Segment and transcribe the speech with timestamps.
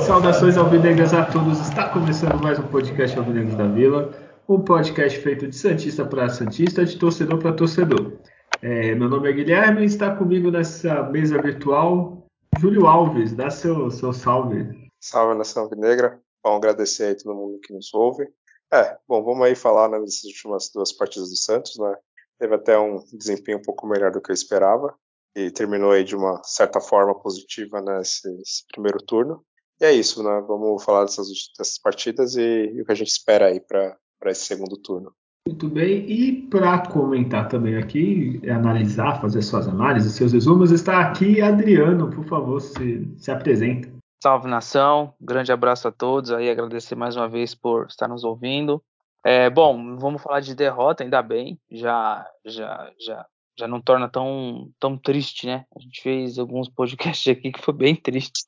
[0.00, 1.60] Saudações alvinegras a todos.
[1.60, 4.10] Está começando mais um podcast Alvinegros da Vila,
[4.48, 8.12] um podcast feito de Santista para Santista, de torcedor para torcedor.
[8.60, 12.26] É, meu nome é Guilherme e está comigo nessa mesa virtual
[12.58, 13.32] Júlio Alves.
[13.32, 14.90] Dá seu, seu salve.
[15.00, 16.20] Salve nação alvinegra.
[16.42, 18.28] Bom, agradecer aí todo mundo que nos ouve.
[18.72, 21.96] É, bom, vamos aí falar né, últimas duas partidas do Santos, né?
[22.36, 24.92] Teve até um desempenho um pouco melhor do que eu esperava
[25.36, 29.44] e terminou aí de uma certa forma positiva nesse, nesse primeiro turno.
[29.80, 30.44] E é isso, né?
[30.48, 33.96] Vamos falar dessas, dessas partidas e, e, o que a gente espera aí para
[34.26, 35.14] esse segundo turno.
[35.48, 41.40] Muito bem, e para comentar também aqui, analisar, fazer suas análises, seus resumos, está aqui
[41.40, 43.88] Adriano, por favor, se, se apresenta.
[44.22, 48.82] Salve nação, grande abraço a todos aí, agradecer mais uma vez por estar nos ouvindo.
[49.24, 53.24] É, bom, vamos falar de derrota, ainda bem, já já já
[53.58, 55.66] já não torna tão, tão triste, né?
[55.76, 58.46] A gente fez alguns podcasts aqui que foi bem triste.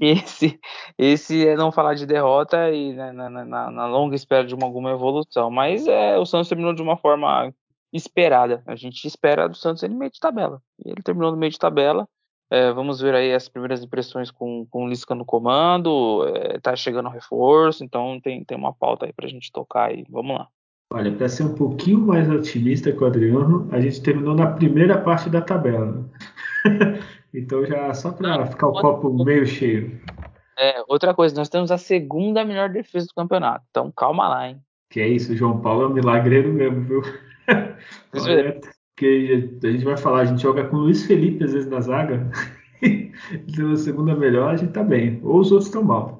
[0.00, 0.58] E esse,
[0.96, 4.64] esse é não falar de derrota e né, na, na, na, longa espera de uma,
[4.64, 5.50] alguma evolução.
[5.50, 7.52] Mas é, o Santos terminou de uma forma
[7.92, 8.62] esperada.
[8.66, 10.62] A gente espera do Santos ele meio de tabela.
[10.84, 12.08] E ele terminou no meio de tabela.
[12.50, 16.26] É, vamos ver aí as primeiras impressões com, com o Lisca no comando.
[16.34, 20.04] É, tá chegando reforço, então tem, tem uma pauta aí pra gente tocar aí.
[20.08, 20.48] Vamos lá.
[20.92, 24.98] Olha, para ser um pouquinho mais otimista com o Adriano, a gente terminou na primeira
[24.98, 26.08] parte da tabela.
[27.34, 30.00] então já só para ficar o copo meio cheio.
[30.58, 33.64] É, outra coisa, nós temos a segunda melhor defesa do campeonato.
[33.70, 34.60] Então calma lá, hein?
[34.90, 37.02] Que é isso, João Paulo é um milagreiro mesmo, viu?
[38.14, 38.60] Olha,
[38.96, 41.80] que a gente vai falar, a gente joga com o Luiz Felipe às vezes na
[41.80, 42.30] zaga.
[42.80, 45.20] então a segunda melhor, a gente tá bem.
[45.24, 46.15] Ou os outros estão mal.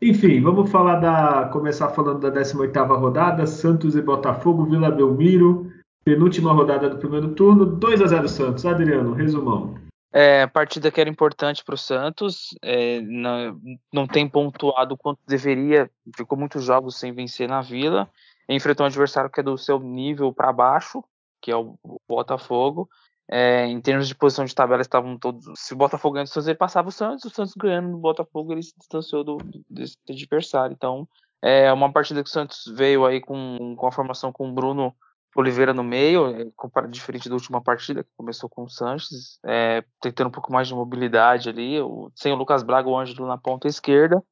[0.00, 1.48] Enfim, vamos falar da.
[1.48, 5.72] Começar falando da 18 rodada, Santos e Botafogo, Vila Belmiro,
[6.04, 8.64] penúltima rodada do primeiro turno, 2 a 0 Santos.
[8.64, 9.74] Adriano, resumão.
[10.12, 13.60] É, partida que era importante para o Santos, é, não,
[13.92, 18.08] não, tem pontuado quanto deveria, ficou muitos jogos sem vencer na Vila,
[18.48, 21.04] enfrentou um adversário que é do seu nível para baixo,
[21.42, 21.78] que é o
[22.08, 22.88] Botafogo,
[23.30, 25.44] é, em termos de posição de tabela, estavam todos.
[25.56, 27.24] Se o Botafogo ganha do Santos, ele passava o Santos.
[27.24, 30.74] O Santos ganhando no Botafogo, ele se distanciou do, desse adversário.
[30.74, 31.06] Então,
[31.42, 34.94] é uma partida que o Santos veio aí com, com a formação com o Bruno
[35.36, 40.28] Oliveira no meio, é, diferente da última partida, que começou com o Sanches, é, tentando
[40.28, 43.68] um pouco mais de mobilidade ali, o, sem o Lucas Braga, o Ângelo na ponta
[43.68, 44.22] esquerda.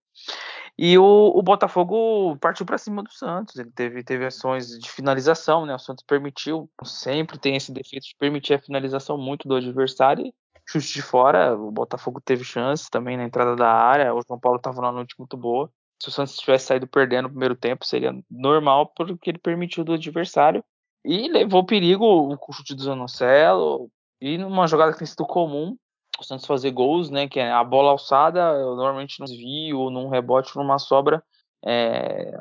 [0.78, 3.56] E o, o Botafogo partiu para cima do Santos.
[3.56, 5.74] Ele teve, teve ações de finalização, né?
[5.74, 10.32] O Santos permitiu, sempre tem esse defeito de permitir a finalização muito do adversário.
[10.68, 14.14] Chute de fora, o Botafogo teve chances também na entrada da área.
[14.14, 15.70] O João Paulo estava numa noite muito boa.
[16.02, 19.94] Se o Santos tivesse saído perdendo no primeiro tempo, seria normal, porque ele permitiu do
[19.94, 20.62] adversário.
[21.04, 23.88] E levou perigo o chute do Zanocelo.
[24.20, 25.76] E numa jogada que tem sido comum,
[26.22, 27.28] o Santos fazer gols, né?
[27.28, 31.22] Que é a bola alçada, normalmente não desvio, ou num rebote, numa sobra.
[31.64, 32.32] É,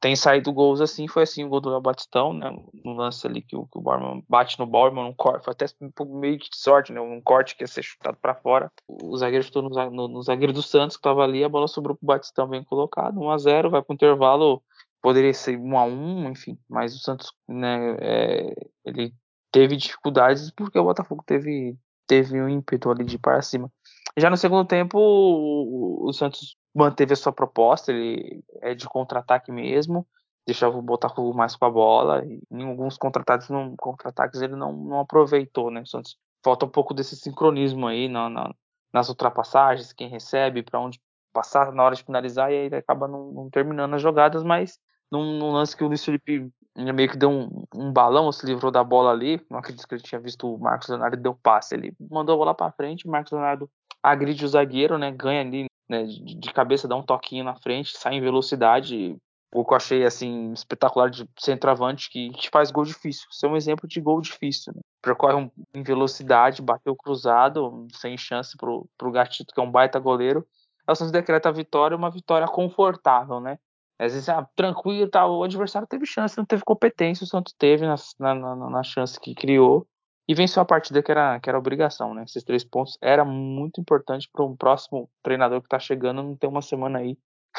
[0.00, 2.54] tem saído gols assim, foi assim o gol do Batistão, né?
[2.84, 5.66] No lance ali que o, que o Borman bate no Borman, um corte, foi até
[6.06, 7.00] meio que de sorte, né?
[7.00, 8.70] Um corte que ia ser chutado para fora.
[8.86, 11.96] O zagueiro chutou no, no, no, zagueiro do Santos que tava ali, a bola sobrou
[11.96, 14.62] pro Batistão bem colocado, 1 a 0 vai pro intervalo,
[15.00, 19.14] poderia ser 1 a 1 enfim, mas o Santos, né, é, ele
[19.50, 23.70] teve dificuldades porque o Botafogo teve teve um ímpeto ali de para cima.
[24.16, 30.06] Já no segundo tempo, o, Santos manteve a sua proposta, ele é de contra-ataque mesmo,
[30.46, 33.48] deixava o Botafogo mais com a bola, e em alguns contra-ataques,
[33.78, 35.80] contra-ataques ele não, não aproveitou, né?
[35.80, 38.54] O Santos falta um pouco desse sincronismo aí na, na,
[38.92, 41.00] nas ultrapassagens, quem recebe, para onde
[41.32, 44.78] passar na hora de finalizar, e aí acaba não, não terminando as jogadas, mas
[45.14, 48.70] num, num, lance que o Luiz Felipe meio que deu um, um balão, se livrou
[48.70, 49.40] da bola ali.
[49.48, 51.74] Não acredito que ele tinha visto o Marcos Leonardo deu passe.
[51.74, 53.70] Ele mandou a bola para frente, o Marcos Leonardo
[54.02, 55.12] agride o zagueiro, né?
[55.12, 59.16] Ganha ali né, de, de, cabeça, dá um toquinho na frente, sai em velocidade.
[59.54, 63.28] O que eu achei assim espetacular de centroavante que, que faz gol difícil.
[63.30, 64.72] Isso é um exemplo de gol difícil.
[64.74, 64.80] Né?
[65.00, 70.00] Percorre um, em velocidade, bateu cruzado, sem chance pro, pro Gatito, que é um baita
[70.00, 70.44] goleiro.
[70.88, 73.58] O Santos decreta a vitória, uma vitória confortável, né?
[73.98, 77.86] Às vezes, ah, tranquilo, tá, o adversário teve chance, não teve competência, o Santos teve
[77.86, 77.96] na,
[78.34, 79.86] na, na chance que criou
[80.28, 82.24] e venceu a partida que era, que era obrigação, né?
[82.24, 86.46] Esses três pontos era muito importante para um próximo treinador que está chegando não ter
[86.46, 87.16] uma semana aí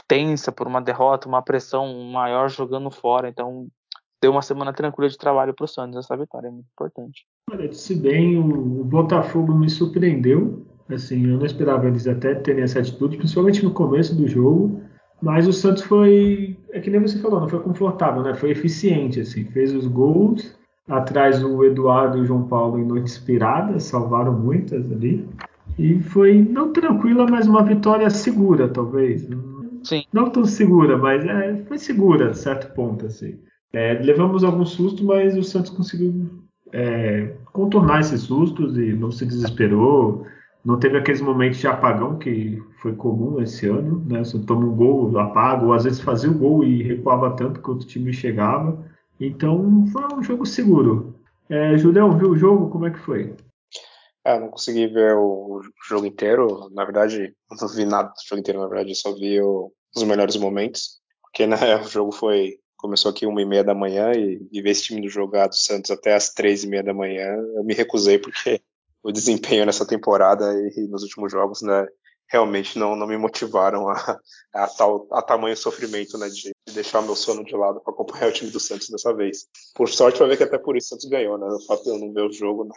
[0.08, 3.30] tensa por uma derrota, uma pressão maior jogando fora.
[3.30, 3.68] Então,
[4.22, 5.98] deu uma semana tranquila de trabalho para o Santos.
[5.98, 7.26] Essa vitória é muito importante.
[7.50, 10.66] Olha, se bem, o, o Botafogo me surpreendeu.
[10.90, 14.82] Assim, eu não esperava eles até terem essa atitude, principalmente no começo do jogo.
[15.22, 18.34] Mas o Santos foi, é que nem você falou, não foi confortável, né?
[18.34, 20.56] Foi eficiente, assim, fez os gols.
[20.88, 25.28] Atrás o Eduardo e o João Paulo em noite inspirada, salvaram muitas ali.
[25.80, 29.28] E foi não tranquila, mas uma vitória segura, talvez.
[29.84, 30.04] Sim.
[30.14, 33.40] Não tão segura, mas é, foi segura, de certo ponto, assim.
[33.74, 36.30] É, levamos algum susto, mas o Santos conseguiu
[36.72, 40.26] é, contornar esses sustos e não se desesperou.
[40.66, 44.24] Não teve aqueles momentos de apagão que foi comum esse ano, né?
[44.24, 47.70] Você toma um gol, apaga, ou às vezes fazia o gol e recuava tanto que
[47.70, 48.84] outro time chegava.
[49.20, 51.14] Então foi um jogo seguro.
[51.48, 52.72] É, Julião, viu o jogo?
[52.72, 53.36] Como é que foi?
[54.26, 56.68] É, não consegui ver o jogo inteiro.
[56.74, 60.36] Na verdade, não vi nada do jogo inteiro, na verdade, só vi o, os melhores
[60.36, 61.00] momentos.
[61.22, 62.56] Porque né, o jogo foi.
[62.76, 65.56] Começou aqui uma e meia da manhã e, e ver esse time do jogar do
[65.56, 68.62] Santos até as três e meia da manhã, eu me recusei porque
[69.06, 71.86] o desempenho nessa temporada e nos últimos jogos, né,
[72.28, 74.20] realmente não, não me motivaram a,
[74.52, 78.30] a, tal, a tamanho sofrimento, né, de, de deixar meu sono de lado para acompanhar
[78.30, 79.46] o time do Santos dessa vez.
[79.76, 81.90] Por sorte, vai ver que até por isso o Santos ganhou, né, o fato de
[81.90, 82.74] eu não ver o jogo, né,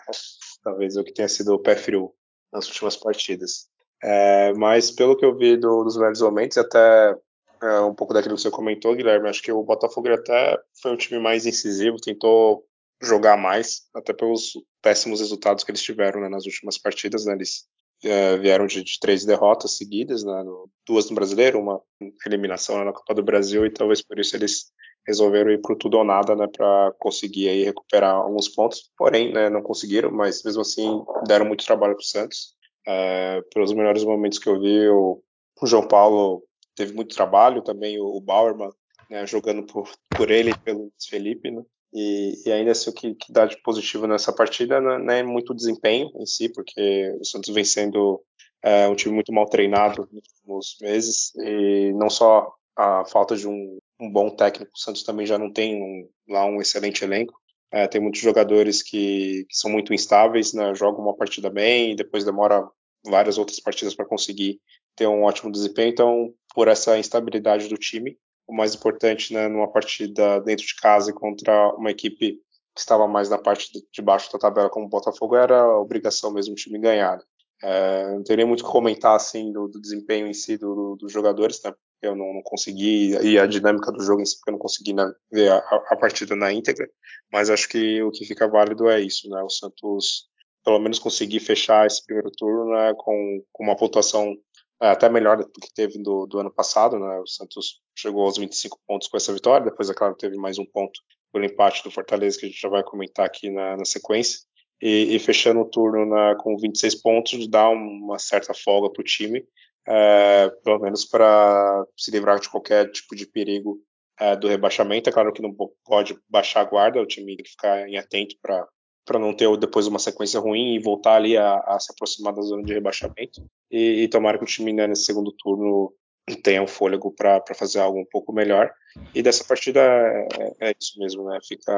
[0.62, 2.12] talvez eu que tenha sido o pé frio
[2.52, 3.66] nas últimas partidas.
[4.04, 7.16] É, mas pelo que eu vi do, dos melhores momentos, até
[7.62, 10.96] é, um pouco daquilo que você comentou, Guilherme, acho que o Botafogo até foi um
[10.96, 12.67] time mais incisivo, tentou
[13.00, 14.52] jogar mais, até pelos
[14.82, 17.24] péssimos resultados que eles tiveram né, nas últimas partidas.
[17.24, 17.66] Né, eles
[18.02, 21.80] é, vieram de, de, três derrotas seguidas, né, no, duas no Brasileiro, uma
[22.26, 24.72] eliminação na Copa do Brasil, e talvez por isso eles
[25.06, 28.90] resolveram ir pro tudo ou nada, né, para conseguir aí recuperar alguns pontos.
[28.96, 32.54] Porém, né, não conseguiram, mas mesmo assim deram muito trabalho para o Santos.
[32.86, 35.22] É, pelos melhores momentos que eu vi, o,
[35.60, 36.42] o, João Paulo
[36.74, 38.70] teve muito trabalho, também o, o Bauerman,
[39.10, 41.62] né, jogando por, por ele e pelo Felipe, né,
[41.92, 45.22] e, e, ainda assim, o que, que, dá de positivo nessa partida não, não, é
[45.22, 48.22] muito desempenho em si, porque o Santos vem sendo
[48.62, 53.48] é, um time muito mal treinado nos últimos meses, e não só a falta de
[53.48, 57.34] um, um bom técnico, o Santos também já não tem um, lá um excelente elenco.
[57.70, 61.96] É, tem muitos jogadores que, que, são muito instáveis, né, jogam uma partida bem e
[61.96, 62.66] depois demora
[63.04, 64.58] várias outras partidas para conseguir
[64.96, 65.90] ter um ótimo desempenho.
[65.90, 68.16] Então, por essa instabilidade do time,
[68.48, 72.40] o mais importante né, numa partida dentro de casa contra uma equipe
[72.74, 76.32] que estava mais na parte de baixo da tabela como o Botafogo era a obrigação
[76.32, 77.18] mesmo do time ganhar.
[77.18, 77.24] Né?
[77.62, 81.12] É, não teria muito o que comentar assim do, do desempenho em si do, dos
[81.12, 81.74] jogadores, né?
[82.00, 84.92] Eu não, não, consegui e a dinâmica do jogo em si porque eu não consegui
[84.92, 86.88] né, ver a, a, partida na íntegra.
[87.32, 89.42] Mas acho que o que fica válido é isso, né?
[89.42, 90.28] O Santos
[90.64, 94.36] pelo menos conseguir fechar esse primeiro turno né, com, com uma pontuação
[94.80, 97.18] até melhor do que teve do, do, ano passado, né?
[97.18, 100.64] O Santos chegou aos 25 pontos com essa vitória, depois, é claro, teve mais um
[100.64, 101.00] ponto
[101.32, 104.40] pelo empate do Fortaleza, que a gente já vai comentar aqui na, na sequência.
[104.80, 109.04] E, e, fechando o turno na, com 26 pontos, dá uma certa folga para o
[109.04, 109.44] time,
[109.86, 113.80] é, pelo menos para se livrar de qualquer tipo de perigo
[114.20, 115.08] é, do rebaixamento.
[115.08, 115.52] É claro que não
[115.84, 118.68] pode baixar a guarda, o time tem que ficar em atento para
[119.08, 122.42] para não ter depois uma sequência ruim e voltar ali a, a se aproximar da
[122.42, 123.42] zona de rebaixamento.
[123.70, 125.94] E, e tomara que o time né, nesse segundo turno
[126.42, 128.70] tenha um fôlego para fazer algo um pouco melhor.
[129.14, 131.38] E dessa partida é, é, isso mesmo, né?
[131.42, 131.72] Fica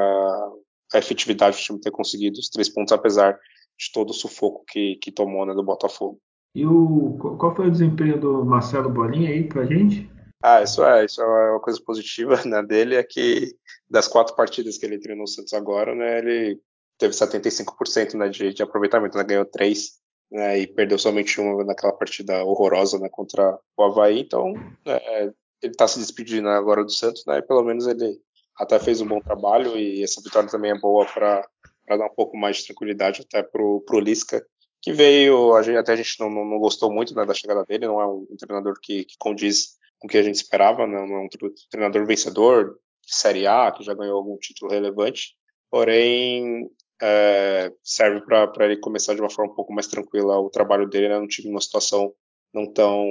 [0.93, 3.39] a efetividade do time ter conseguido os três pontos, apesar
[3.79, 6.19] de todo o sufoco que, que tomou né, do Botafogo.
[6.53, 10.11] E o, qual foi o desempenho do Marcelo Bolinha aí pra gente?
[10.43, 13.55] Ah, isso é, isso é uma coisa positiva né, dele, é que
[13.89, 16.59] das quatro partidas que ele treinou no Santos agora, né, ele
[17.01, 19.99] teve 75% né, de, de aproveitamento, né, ganhou três
[20.31, 24.53] né, e perdeu somente uma naquela partida horrorosa né, contra o Havaí, então
[24.85, 25.23] é,
[25.61, 28.19] ele está se despedindo agora do Santos, né, e pelo menos ele
[28.55, 31.47] até fez um bom trabalho e essa vitória também é boa para
[31.89, 34.45] dar um pouco mais de tranquilidade até pro, pro Lisca,
[34.79, 37.65] que veio, a gente, até a gente não, não, não gostou muito né, da chegada
[37.65, 40.85] dele, não é um, um treinador que, que, condiz com o que a gente esperava,
[40.85, 41.29] né, não é um
[41.71, 45.35] treinador vencedor de Série A, que já ganhou algum título relevante,
[45.71, 46.69] porém
[47.01, 51.09] é, serve para ele começar de uma forma um pouco mais tranquila o trabalho dele,
[51.09, 52.13] né, num time numa situação
[52.53, 53.05] não tão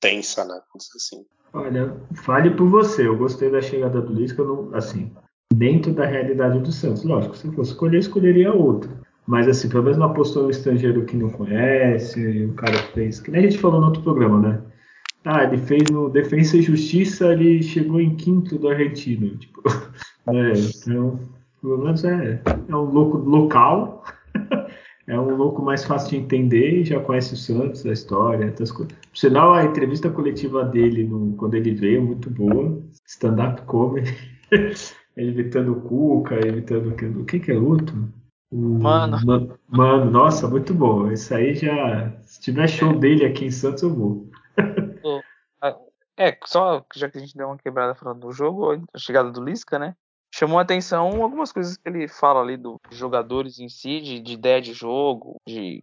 [0.00, 0.60] tensa, né,
[0.94, 1.24] assim.
[1.52, 4.42] Olha, fale por você, eu gostei da chegada do Lisca,
[4.74, 5.10] assim,
[5.52, 7.04] dentro da realidade do Santos.
[7.04, 8.90] Lógico, se fosse escolher, escolheria outro.
[9.26, 13.30] Mas, assim, pelo menos não apostou no estrangeiro que não conhece, o cara fez, que
[13.30, 14.62] nem a gente falou no outro programa, né?
[15.24, 19.60] Ah, ele fez no Defensa e Justiça, ele chegou em quinto do argentino, tipo,
[20.28, 20.52] né?
[20.52, 21.18] Então,
[21.66, 24.04] pelo menos é, é um louco local,
[25.08, 28.96] é um louco mais fácil de entender, já conhece o Santos, a história, outras coisas.
[28.96, 34.16] Por sinal, a entrevista coletiva dele, no, quando ele veio, muito boa, stand-up comedy.
[35.16, 38.12] Ele imitando o Cuca, imitando o que, que é outro?
[38.50, 38.78] O...
[38.80, 39.16] Mano.
[39.66, 41.10] Mano, nossa, muito bom.
[41.10, 42.12] Isso aí já.
[42.26, 44.28] Se tiver show dele aqui em Santos, eu vou.
[46.18, 49.44] É, só já que a gente deu uma quebrada falando do jogo, a chegada do
[49.44, 49.94] Lisca, né?
[50.38, 54.34] Chamou a atenção algumas coisas que ele fala ali dos jogadores em si, de, de
[54.34, 55.82] ideia de jogo, de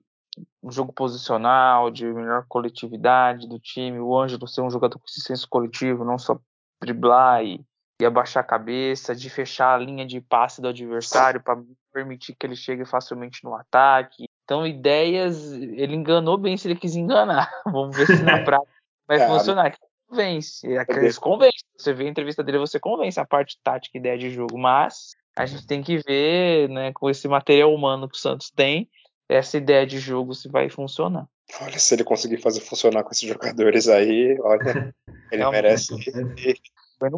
[0.69, 5.49] jogo posicional, de melhor coletividade do time, o Ângelo ser um jogador com esse senso
[5.49, 6.39] coletivo, não só
[6.79, 7.65] driblar e,
[7.99, 11.59] e abaixar a cabeça, de fechar a linha de passe do adversário para
[11.91, 14.25] permitir que ele chegue facilmente no ataque.
[14.43, 17.49] Então, ideias, ele enganou bem se ele quis enganar.
[17.65, 18.71] Vamos ver se na prática
[19.07, 19.75] vai é, funcionar.
[20.13, 21.63] Convence, eles convence.
[21.75, 25.15] Você vê a entrevista dele, você convence a parte tática e ideia de jogo, mas
[25.35, 28.87] a gente tem que ver, né, com esse material humano que o Santos tem,
[29.27, 31.27] essa ideia de jogo se vai funcionar.
[31.59, 34.93] Olha, se ele conseguir fazer funcionar com esses jogadores aí, olha,
[35.31, 35.95] ele merece,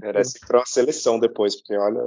[0.01, 1.99] merece ir para uma seleção depois, porque olha.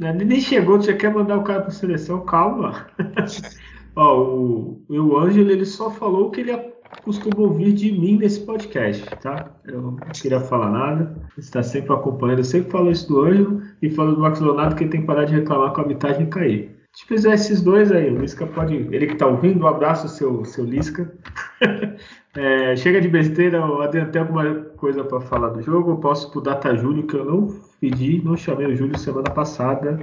[0.00, 2.90] Ele nem chegou, já quer mandar o cara para seleção, calma.
[3.94, 9.04] Ó, o, o Ângelo ele só falou que ele costuma ouvir de mim nesse podcast,
[9.16, 9.50] tá?
[9.64, 12.38] Eu não queria falar nada, está sempre acompanhando.
[12.38, 15.06] Eu sempre falo isso do Ângelo e falo do Max Leonardo que ele tem que
[15.06, 16.74] parar de reclamar com a habitagem cair.
[16.94, 18.74] Se fizer esses dois aí, o Lisca pode.
[18.74, 21.12] Ele que tá ouvindo, um abraço, seu, seu Lisca.
[22.36, 25.90] é, chega de besteira, o Adriano tem alguma coisa para falar do jogo?
[25.90, 27.48] Eu posso pro Data Júlio, que eu não
[27.80, 29.98] pedi, não chamei o Júlio semana passada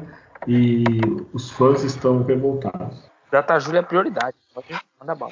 [0.46, 0.84] e
[1.32, 3.10] os fãs estão revoltados.
[3.32, 4.68] Data Júlio é prioridade, pode
[5.00, 5.32] mandar bala.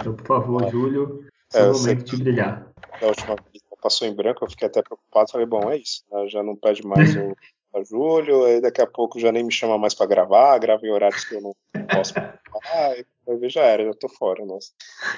[0.00, 2.72] Então, por favor, Júlio, é, seu é, momento de brilhar.
[3.00, 6.28] Da última vez passou em branco, eu fiquei até preocupado, falei, bom, é isso, né?
[6.28, 7.36] já não pede mais o
[7.74, 10.90] a Júlio, aí daqui a pouco já nem me chama mais para gravar, grava em
[10.90, 11.54] horários que eu não
[11.92, 14.72] posso gravar, e já era, já tô fora, nossa.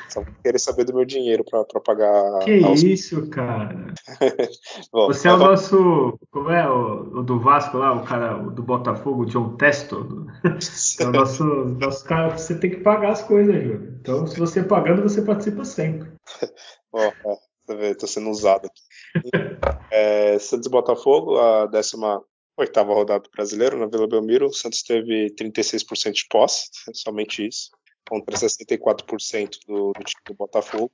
[0.09, 2.41] Só querer saber do meu dinheiro para pagar.
[2.41, 3.95] Que isso, cara?
[4.93, 6.19] Bom, Você é o nosso.
[6.31, 10.27] Como é o, o, do Vasco lá, o cara o do Botafogo, o John Testo?
[11.01, 13.97] é o nosso, nosso cara, você tem que pagar as coisas, Júlio.
[14.01, 16.13] Então, se você pagando, você participa sempre.
[16.93, 17.11] Bom,
[17.71, 18.83] é, tô sendo usado aqui.
[19.91, 22.23] É, Santos Botafogo, a décima
[22.57, 27.71] oitava rodada do brasileiro na Vila Belmiro, o Santos teve 36% de posse, somente isso,
[28.09, 30.93] contra 64% do, do time do Botafogo.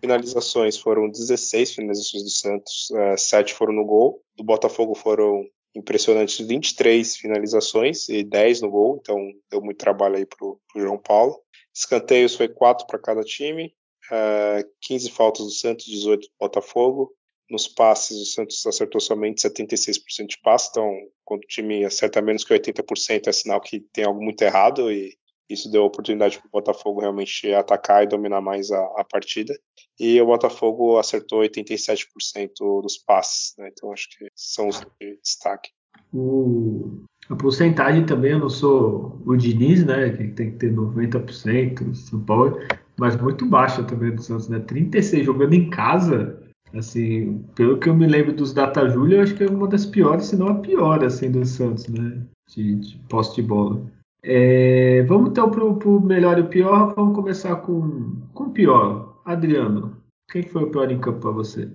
[0.00, 4.22] Finalizações foram 16 finalizações do Santos, é, 7 foram no gol.
[4.36, 9.16] Do Botafogo foram impressionantes 23 finalizações e 10 no gol, então
[9.50, 11.40] deu muito trabalho aí pro, pro João Paulo.
[11.74, 13.74] Escanteios foi 4 para cada time,
[14.10, 17.14] é, 15 faltas do Santos, 18 do Botafogo.
[17.52, 20.90] Nos passes, o Santos acertou somente 76% de passes, então
[21.22, 25.14] quando o time acerta menos que 80% é sinal que tem algo muito errado e
[25.50, 29.54] isso deu oportunidade para o Botafogo realmente atacar e dominar mais a, a, partida.
[30.00, 33.68] E o Botafogo acertou 87% dos passes, né?
[33.70, 35.68] então acho que são os de destaque.
[36.10, 41.94] O, a porcentagem também, eu não sou o Diniz, né, que tem que ter 90%,
[41.96, 42.58] São Paulo,
[42.98, 44.58] mas muito baixa também do Santos, né?
[44.60, 46.41] 36 jogando em casa,
[46.74, 49.84] Assim, pelo que eu me lembro dos Data Júlia, eu acho que é uma das
[49.84, 52.22] piores, se não a pior, assim, do Santos, né?
[52.48, 53.82] De, de posse de bola.
[54.24, 56.94] É, vamos então pro, melhor e o pior.
[56.94, 59.20] Vamos começar com, com o pior.
[59.24, 61.70] Adriano, quem foi o pior em campo para você?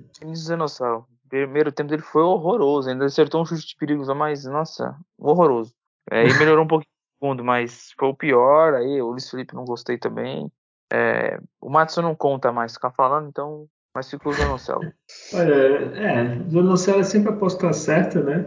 [1.25, 2.89] O primeiro tempo dele foi horroroso.
[2.89, 5.74] Ainda acertou um chute de perigo, mas, nossa, horroroso.
[6.10, 8.74] É, e melhorou um pouquinho no segundo, mas foi o pior.
[8.74, 10.50] Aí o Luiz Felipe não gostei também.
[10.92, 14.82] É, o Matson não conta mais ficar falando, então mas ficou o Zanocelo.
[15.34, 18.46] Olha, é, o Zanocelo é sempre a aposta certa, né?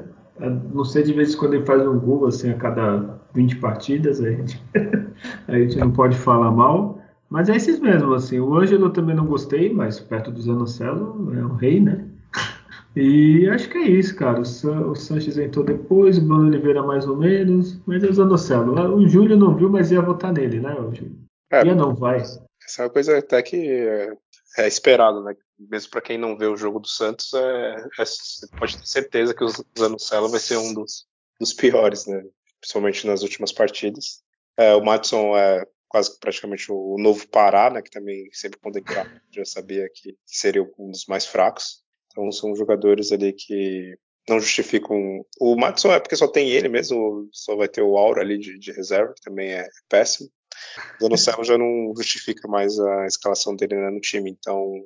[0.72, 4.20] Não sei de vez em quando ele faz um gol assim a cada 20 partidas,
[4.20, 4.62] a gente,
[5.48, 7.02] a gente não pode falar mal.
[7.28, 8.38] Mas é esses mesmo, assim.
[8.38, 12.04] O Ângelo eu também não gostei, mas perto do Zanocelo é um rei, né?
[12.94, 14.40] E acho que é isso, cara.
[14.40, 18.12] O, San, o Sanches entrou depois, o Bruno Oliveira mais ou menos, mas é o
[18.12, 18.94] Zanocelo.
[18.94, 21.18] O Júlio não viu, mas ia votar nele, né, o Júlio?
[21.52, 22.18] É, ia não, vai.
[22.18, 24.16] Essa é uma coisa até que
[24.58, 25.34] é, esperado, né?
[25.58, 29.44] Mesmo para quem não vê o jogo do Santos, é, é, pode ter certeza que
[29.44, 31.06] o Zanocelo vai ser um dos,
[31.38, 32.22] dos piores, né?
[32.60, 34.22] Principalmente nas últimas partidas.
[34.56, 37.82] É, o Matson é quase praticamente o novo Pará, né?
[37.82, 41.82] Que também sempre quando entrar já sabia que seria um dos mais fracos.
[42.10, 43.96] Então são jogadores ali que
[44.28, 45.24] não justificam.
[45.40, 48.58] O Matson é porque só tem ele mesmo, só vai ter o Aura ali de,
[48.58, 50.30] de reserva, que também é péssimo.
[51.00, 54.30] O Zanocelo já não justifica mais a escalação dele né, no time.
[54.30, 54.84] Então,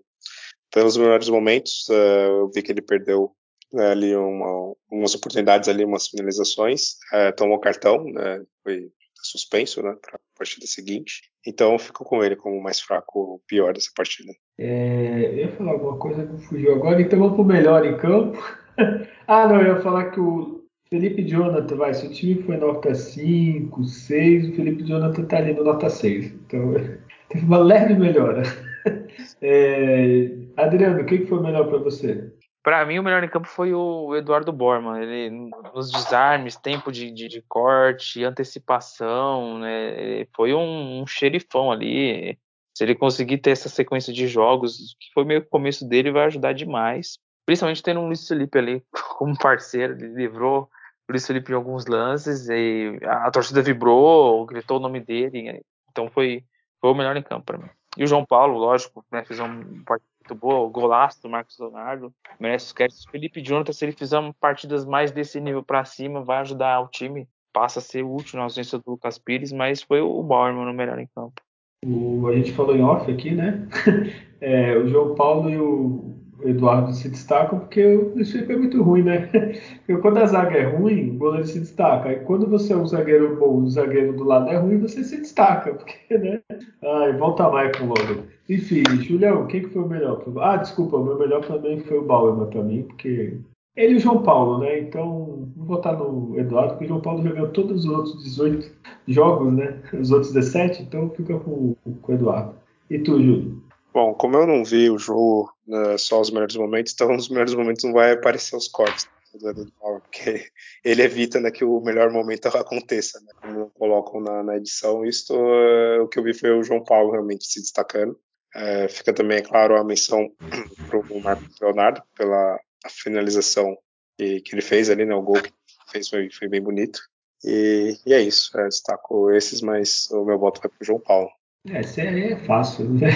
[0.73, 1.93] pelos melhores momentos, uh,
[2.41, 3.33] eu vi que ele perdeu
[3.73, 8.91] né, ali uma, umas oportunidades ali, umas finalizações, uh, tomou cartão, né, foi
[9.23, 11.23] suspenso, né, para a partida seguinte.
[11.47, 14.33] Então, ficou com ele como o mais fraco, o pior dessa partida.
[14.59, 18.39] É, eu ia falar alguma coisa que fugiu agora, então vamos pro melhor em campo.
[19.27, 20.54] ah, não, eu ia falar que o
[20.95, 25.53] Felipe Jonathan, vai, se o time foi nota 5, 6, o Felipe Jonathan tá ali
[25.53, 26.27] no nota 6.
[26.27, 26.73] Então,
[27.29, 28.43] teve uma leve melhora.
[29.41, 32.31] É, Adriano, o que foi melhor para você?
[32.63, 35.01] Para mim, o melhor em campo foi o Eduardo Borman.
[35.01, 40.27] Ele, nos desarmes, tempo de, de, de corte, antecipação, né?
[40.35, 42.39] foi um, um, xerifão ali.
[42.77, 46.13] Se ele conseguir ter essa sequência de jogos, que foi meio que o começo dele,
[46.13, 47.19] vai ajudar demais.
[47.47, 48.83] Principalmente tendo um Luiz Felipe ali
[49.17, 50.69] como parceiro, ele livrou
[51.09, 55.63] Luiz Felipe em alguns lances, e a, a torcida vibrou, gritou o nome dele.
[55.91, 56.45] Então foi,
[56.81, 57.69] foi o melhor em campo para mim.
[57.97, 61.59] E o João Paulo, lógico, né, fez um partida muito boa, o golaço do Marcos
[61.59, 63.05] Leonardo, merece os créditos.
[63.11, 67.29] Felipe Jonathan, se ele fizer partidas mais desse nível para cima, vai ajudar o time,
[67.53, 70.99] passa a ser útil na ausência do Lucas Pires, mas foi o Bauerman no melhor
[70.99, 71.41] em campo.
[71.85, 73.69] O, a gente falou em off aqui, né?
[74.41, 78.83] É, o João Paulo e o o Eduardo se destacam porque o Felipe é muito
[78.83, 79.29] ruim, né?
[79.87, 82.09] Porque quando a zaga é ruim, o goleiro se destaca.
[82.09, 85.19] Aí quando você é um zagueiro bom, o zagueiro do lado é ruim, você se
[85.19, 85.73] destaca.
[85.75, 86.41] Porque, né?
[86.83, 88.25] Ai, volta mais com logo.
[88.49, 90.23] Enfim, Julião, quem que foi o melhor?
[90.41, 93.39] Ah, desculpa, o meu melhor também foi o Bauerman para mim, porque
[93.77, 94.79] ele e o João Paulo, né?
[94.81, 98.71] Então, vou votar no Eduardo, porque o João Paulo jogou todos os outros 18
[99.09, 99.81] jogos, né?
[99.93, 102.55] Os outros 17, então fica com, com o Eduardo.
[102.91, 103.63] E tu, Júlio?
[103.93, 107.55] Bom, como eu não vi o jogo né, só os melhores momentos, então nos melhores
[107.55, 110.47] momentos não vai aparecer os cortes do Edu porque
[110.85, 115.05] ele evita né, que o melhor momento aconteça, né, como colocam na, na edição.
[115.05, 118.19] Isto, uh, o que eu vi foi o João Paulo realmente se destacando.
[118.55, 120.31] Uh, fica também, é claro, a menção
[120.89, 123.77] para o Marcos Leonardo pela finalização
[124.17, 125.53] que, que, ele fez ali, né, o gol que
[125.91, 127.01] fez foi, foi bem bonito.
[127.45, 131.01] E, e é isso, é, destaco esses, mas o meu voto vai para o João
[131.01, 131.29] Paulo.
[131.69, 132.89] É, esse aí é fácil.
[132.91, 133.09] Né?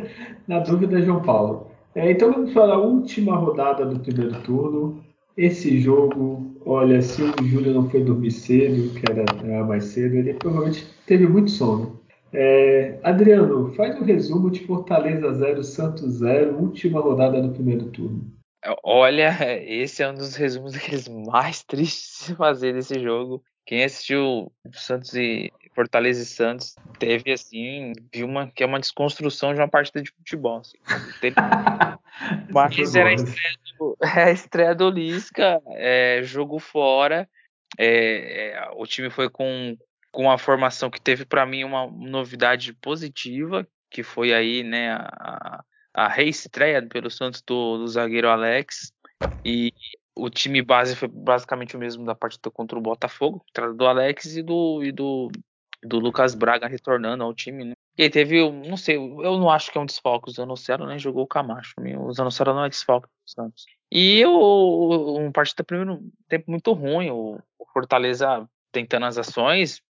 [0.48, 1.75] Na dúvida, João Paulo.
[1.96, 5.02] É, então vamos falar a última rodada do primeiro turno.
[5.34, 10.14] Esse jogo, olha, se o Júlio não foi dormir cedo, que era, era mais cedo,
[10.14, 11.98] ele provavelmente teve muito sono.
[12.34, 18.30] É, Adriano, faz um resumo de Fortaleza 0, Santos 0, última rodada do primeiro turno.
[18.84, 23.42] Olha, esse é um dos resumos daqueles mais tristes de fazer desse jogo.
[23.64, 29.52] Quem assistiu Santos e Fortaleza e Santos teve assim, viu uma que é uma desconstrução
[29.52, 30.60] de uma partida de futebol.
[30.60, 30.78] Assim.
[31.20, 31.36] Teve...
[32.50, 37.28] Mas era a estreia do, é a estreia do Lisca, é, jogo fora.
[37.78, 39.76] É, é, o time foi com,
[40.10, 45.62] com uma formação que teve para mim uma novidade positiva, que foi aí, né, a,
[45.92, 48.94] a reestreia pelo Santos do, do zagueiro Alex.
[49.44, 49.74] E
[50.14, 53.44] o time base foi basicamente o mesmo da partida contra o Botafogo,
[53.76, 55.30] do Alex e do, e do,
[55.86, 57.72] do Lucas Braga retornando ao time, né?
[57.98, 60.28] E aí teve, não sei, eu não acho que é um desfalque.
[60.28, 61.74] O Zanocelo nem jogou o Camacho.
[61.98, 63.64] O Zanocelo não é desfalque do Santos.
[63.90, 67.10] E o, um partida primeiro tempo muito ruim.
[67.10, 67.38] O,
[67.72, 69.82] Fortaleza tentando as ações,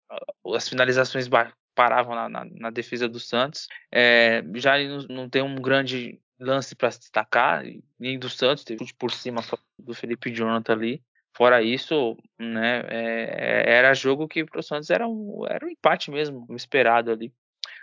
[0.55, 1.29] as finalizações
[1.73, 3.69] paravam na, na, na defesa do Santos.
[3.93, 7.65] É, já não, não tem um grande lance para se destacar,
[7.99, 9.41] nem do Santos, teve por cima
[9.79, 11.03] do Felipe Jonathan ali.
[11.37, 15.69] Fora isso, né, é, é era jogo que para o Santos era um, era um
[15.69, 17.31] empate mesmo, esperado ali.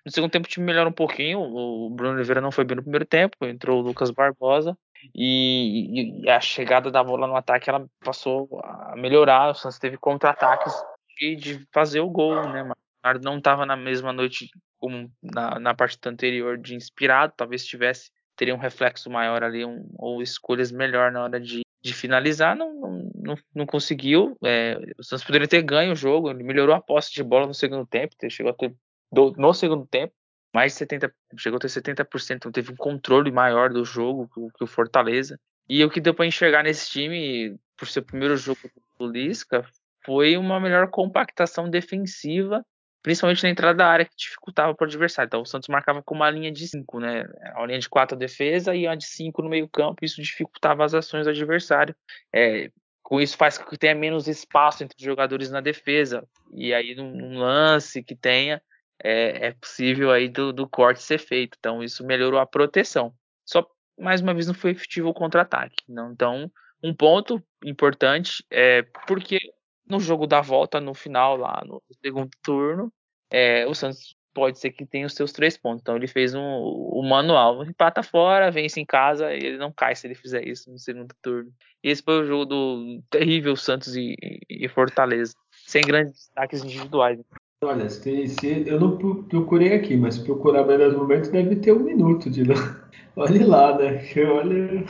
[0.03, 2.81] No segundo tempo o time melhora um pouquinho, o Bruno Oliveira não foi bem no
[2.81, 4.75] primeiro tempo, entrou o Lucas Barbosa
[5.13, 9.97] e, e a chegada da bola no ataque ela passou a melhorar, o Santos teve
[9.97, 10.73] contra-ataques
[11.19, 12.63] de, de fazer o gol, né,
[13.03, 18.09] mas não estava na mesma noite como na, na partida anterior de inspirado, talvez tivesse
[18.35, 23.11] teria um reflexo maior ali, um, ou escolhas melhor na hora de, de finalizar, não,
[23.13, 24.37] não, não conseguiu.
[24.43, 27.53] É, o Santos poderia ter ganho o jogo, ele melhorou a posse de bola no
[27.53, 28.73] segundo tempo, chegou a ter
[29.11, 30.13] no segundo tempo
[30.53, 34.63] mais de 70, chegou a ter 70%, então teve um controle maior do jogo que
[34.63, 35.39] o Fortaleza.
[35.67, 38.59] E o que deu para enxergar nesse time, por ser o primeiro jogo
[38.99, 39.65] do Lisca,
[40.05, 42.63] foi uma melhor compactação defensiva
[43.03, 45.27] principalmente na entrada da área que dificultava para o adversário.
[45.27, 47.25] Então o Santos marcava com uma linha de 5, né?
[47.53, 50.93] Uma linha de 4 a defesa e uma de 5 no meio-campo, isso dificultava as
[50.93, 51.93] ações do adversário.
[52.33, 52.71] É,
[53.03, 56.25] com isso faz com que tenha menos espaço entre os jogadores na defesa.
[56.53, 58.61] E aí num, lance que tenha,
[59.03, 61.57] é, é possível aí do, do, corte ser feito.
[61.59, 63.13] Então isso melhorou a proteção.
[63.45, 63.67] Só
[63.99, 65.75] mais uma vez não foi efetivo o contra-ataque.
[65.89, 66.49] Então
[66.81, 69.39] um ponto importante é porque
[69.87, 72.91] no jogo da volta, no final, lá no segundo turno,
[73.31, 75.81] é, o Santos pode ser que tenha os seus três pontos.
[75.81, 77.63] Então ele fez um, um manual.
[77.63, 81.51] Empata fora, vence em casa, ele não cai se ele fizer isso no segundo turno.
[81.83, 84.15] E esse foi o jogo do terrível Santos e,
[84.49, 85.33] e Fortaleza.
[85.65, 87.19] Sem grandes destaques individuais.
[87.63, 92.29] Olha, se, se, eu não procurei aqui, mas procurar melhores momentos deve ter um minuto
[92.29, 92.55] de lá.
[93.15, 94.03] Olhe lá, né?
[94.27, 94.83] Olha,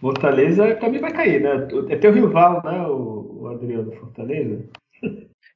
[0.00, 1.68] Fortaleza também vai cair, né?
[1.88, 4.64] É teu rival, né, o, o Adriano Fortaleza?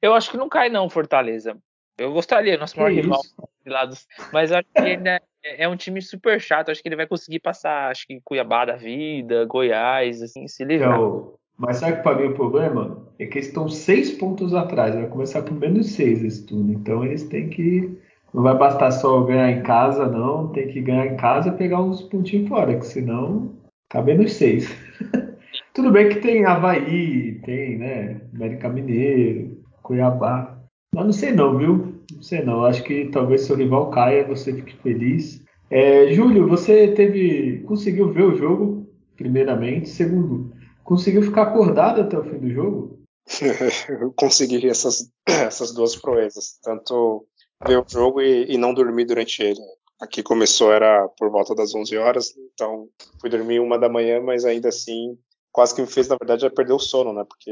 [0.01, 1.57] Eu acho que não cai, não, Fortaleza.
[1.97, 3.21] Eu gostaria, nosso maior rival.
[3.65, 6.71] Lados, mas acho que ainda é, é um time super chato.
[6.71, 10.95] Acho que ele vai conseguir passar, acho que Cuiabá da vida, Goiás, assim, se livrar.
[10.95, 14.95] Então, mas sabe que para mim o problema é que eles estão seis pontos atrás.
[14.95, 16.71] Vai começar por menos seis esse turno.
[16.71, 17.99] Então eles têm que.
[18.33, 20.47] Não vai bastar só ganhar em casa, não.
[20.47, 23.53] Tem que ganhar em casa e pegar uns pontinhos fora, que senão
[23.89, 24.69] tá menos seis.
[25.73, 28.21] Tudo bem que tem Havaí, tem, né?
[28.33, 30.57] América Mineiro, Cuiabá.
[30.93, 31.95] Mas não sei não, viu?
[32.13, 32.65] Não sei não.
[32.65, 35.41] Acho que talvez seu rival caia, você fique feliz.
[35.69, 37.63] É, Júlio, você teve.
[37.67, 39.89] conseguiu ver o jogo, primeiramente.
[39.89, 40.51] Segundo,
[40.83, 42.99] conseguiu ficar acordado até o fim do jogo?
[44.01, 46.59] Eu consegui essas, essas duas proezas.
[46.63, 47.25] Tanto
[47.67, 49.59] ver o jogo e, e não dormir durante ele.
[50.01, 52.87] Aqui começou, era por volta das 11 horas, então
[53.19, 55.17] fui dormir uma da manhã, mas ainda assim
[55.51, 57.23] quase que me fez, na verdade, é perder o sono, né?
[57.27, 57.51] Porque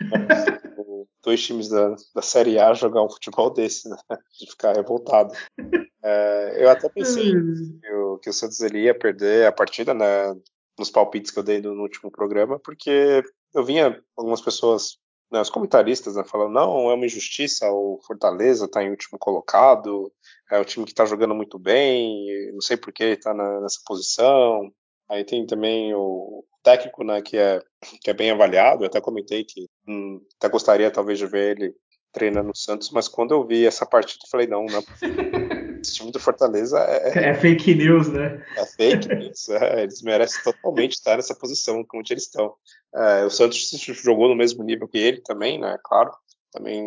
[1.22, 3.96] dois times da, da Série A jogar um futebol desse, né?
[4.38, 5.34] De ficar revoltado.
[6.02, 10.34] É, eu até pensei que o, que o Santos ele ia perder a partida, né?
[10.78, 13.22] Nos palpites que eu dei no, no último programa, porque
[13.54, 14.98] eu vinha algumas pessoas,
[15.32, 20.12] né, os comentaristas, né, falando: não, é uma injustiça, o Fortaleza tá em último colocado,
[20.52, 23.80] é o time que tá jogando muito bem, não sei por que tá na, nessa
[23.86, 24.70] posição.
[25.08, 27.62] Aí tem também o técnico, né, que é,
[28.02, 28.82] que é bem avaliado.
[28.82, 31.74] Eu até comentei que hum, até gostaria talvez de ver ele
[32.12, 34.82] treinando no Santos, mas quando eu vi essa partida, eu falei: não, não.
[35.80, 37.28] Esse time do Fortaleza é.
[37.28, 38.44] É fake news, né?
[38.56, 39.48] É fake news.
[39.50, 42.54] É, eles merecem totalmente estar nessa posição onde eles estão.
[42.92, 43.70] É, o Santos
[44.02, 45.78] jogou no mesmo nível que ele também, né?
[45.84, 46.10] Claro.
[46.50, 46.82] Também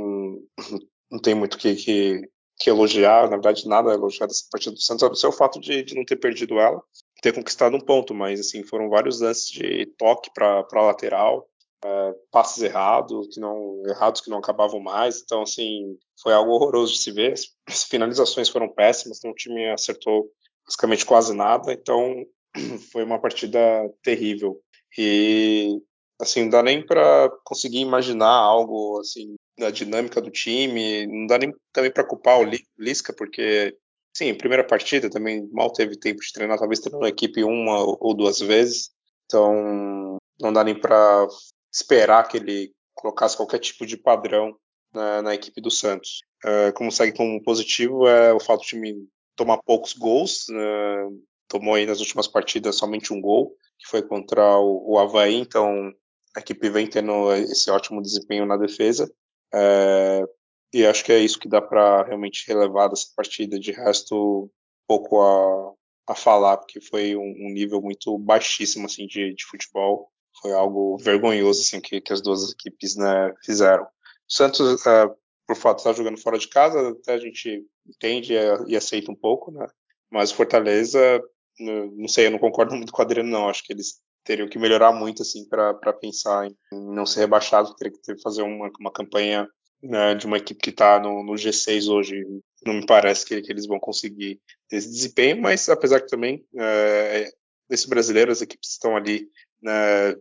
[1.09, 4.81] não tem muito que, que, que elogiar, na verdade, nada a elogiar dessa partida do
[4.81, 6.81] Santos, a não ser o fato de, de não ter perdido ela
[7.21, 11.47] ter conquistado um ponto, mas assim foram vários lances de toque para lateral,
[11.83, 16.93] é, passes errados que não errados que não acabavam mais, então assim foi algo horroroso
[16.93, 17.33] de se ver.
[17.67, 20.29] As finalizações foram péssimas, então o time acertou
[20.65, 22.25] basicamente quase nada, então
[22.91, 23.59] foi uma partida
[24.03, 24.61] terrível.
[24.97, 25.79] E
[26.19, 31.37] assim não dá nem para conseguir imaginar algo assim da dinâmica do time, não dá
[31.37, 33.75] nem também para culpar o Lisca porque
[34.15, 38.13] Sim, primeira partida também mal teve tempo de treinar, talvez treinou a equipe uma ou
[38.13, 38.89] duas vezes,
[39.25, 41.27] então não dá nem para
[41.71, 44.55] esperar que ele colocasse qualquer tipo de padrão
[44.93, 46.21] na, na equipe do Santos.
[46.43, 51.75] Uh, como segue como positivo é o fato de time tomar poucos gols, uh, tomou
[51.75, 55.93] aí nas últimas partidas somente um gol, que foi contra o, o Havaí, então
[56.35, 59.11] a equipe vem tendo esse ótimo desempenho na defesa.
[59.53, 60.27] Uh,
[60.73, 63.59] e acho que é isso que dá para realmente relevar dessa partida.
[63.59, 64.51] De resto,
[64.87, 65.73] pouco a,
[66.11, 70.09] a falar, porque foi um, um nível muito baixíssimo assim, de, de, futebol.
[70.41, 73.83] Foi algo vergonhoso assim, que, que as duas equipes né, fizeram.
[73.83, 73.87] O
[74.27, 75.15] Santos, uh,
[75.47, 79.15] por fato estar jogando fora de casa, até a gente entende e, e aceita um
[79.15, 79.67] pouco, né?
[80.11, 81.21] mas Fortaleza,
[81.59, 83.49] não sei, eu não concordo muito com o Adriano, não.
[83.49, 87.93] Acho que eles teriam que melhorar muito assim para pensar em não ser rebaixado, teria
[87.93, 89.47] que fazer uma, uma campanha
[89.81, 92.25] né, de uma equipe que está no, no, G6 hoje,
[92.65, 94.39] não me parece que, que, eles vão conseguir
[94.71, 97.31] esse desempenho, mas apesar que também é,
[97.69, 99.29] nesse brasileiro as equipes estão ali
[99.61, 100.13] né,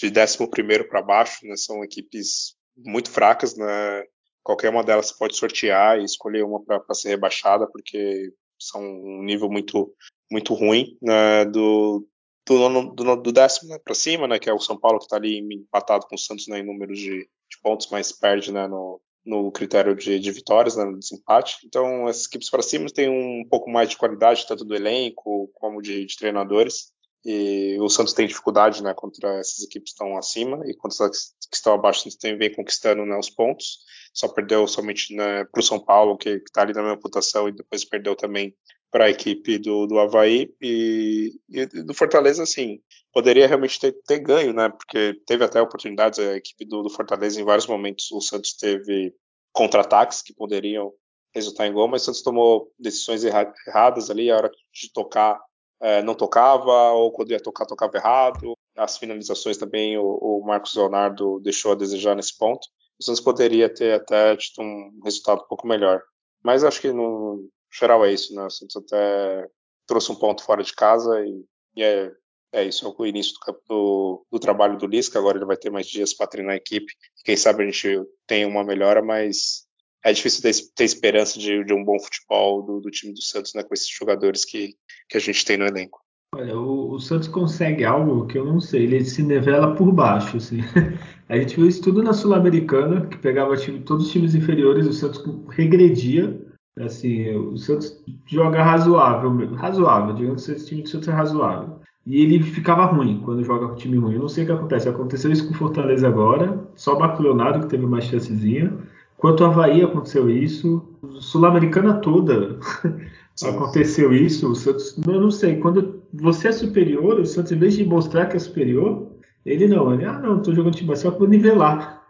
[0.00, 4.04] de 11 para baixo, né, são equipes muito fracas, né,
[4.42, 9.50] qualquer uma delas pode sortear e escolher uma para ser rebaixada, porque são um nível
[9.50, 9.94] muito,
[10.30, 12.06] muito ruim né, do,
[12.46, 15.16] do, do, do décimo né, para cima, né, que é o São Paulo que está
[15.16, 19.00] ali empatado com o Santos né, em números de, de pontos, mas perde né, no,
[19.26, 21.58] no critério de, de vitórias, né, no desempate.
[21.64, 25.82] Então, essas equipes para cima têm um pouco mais de qualidade, tanto do elenco como
[25.82, 26.92] de, de treinadores.
[27.24, 31.34] E o Santos tem dificuldade né, contra essas equipes que estão acima, e contra as
[31.50, 33.80] que estão abaixo, o Santos vem conquistando né, os pontos.
[34.14, 37.52] Só perdeu somente né, para o São Paulo, que está ali na mesma pontuação, e
[37.52, 38.54] depois perdeu também
[38.96, 40.50] para a equipe do, do Havaí.
[40.58, 42.80] E, e, do Fortaleza, assim,
[43.12, 44.70] poderia realmente ter, ter, ganho, né?
[44.70, 49.14] Porque teve até oportunidades, a equipe do, do Fortaleza, em vários momentos, o Santos teve
[49.52, 50.94] contra-ataques que poderiam
[51.34, 55.38] resultar em gol, mas o Santos tomou decisões erra erradas ali, a hora de tocar
[55.82, 58.54] é, não tocava, ou quando ia tocar, tocava errado.
[58.74, 62.66] As finalizações também, o, o Marcos Leonardo deixou a desejar nesse ponto.
[62.98, 66.00] O Santos poderia ter até tido um resultado um pouco melhor.
[66.42, 67.46] Mas acho que no
[67.78, 68.44] geral é isso, né?
[68.44, 69.48] O Santos até
[69.86, 71.44] trouxe um ponto fora de casa e,
[71.76, 72.12] e é
[72.52, 75.18] é isso, é o início do, do, do, trabalho do Lisca.
[75.18, 76.92] Agora ele vai ter mais dias para treinar a equipe.
[77.24, 79.66] Quem sabe a gente tem uma melhora, mas
[80.02, 83.52] é difícil ter, ter esperança de, de, um bom futebol do, do, time do Santos,
[83.54, 84.74] né, com esses jogadores que,
[85.08, 86.00] que a gente tem no elenco.
[86.34, 90.36] Olha, o, o, Santos consegue algo que eu não sei, ele se nivela por baixo,
[90.36, 90.60] assim.
[91.28, 94.92] A gente viu isso tudo na Sul-Americana, que pegava time, todos os times inferiores, o
[94.92, 96.40] Santos regredia,
[96.78, 101.80] assim, o Santos joga razoável, razoável, digamos que esse time do Santos é razoável.
[102.06, 104.14] E ele ficava ruim quando joga com time ruim.
[104.14, 104.88] Eu não sei o que acontece.
[104.88, 108.72] Aconteceu isso com o Fortaleza agora, só o Bacleonado que teve uma chancezinha.
[109.16, 110.86] Quanto ao Havaí aconteceu isso,
[111.18, 112.58] Sul-Americana toda
[113.42, 114.52] aconteceu isso.
[114.52, 118.26] O Santos, eu não sei, quando você é superior, o Santos, em vez de mostrar
[118.26, 119.08] que é superior,
[119.44, 122.05] ele não, ele, ah, não, tô jogando time só para nivelar.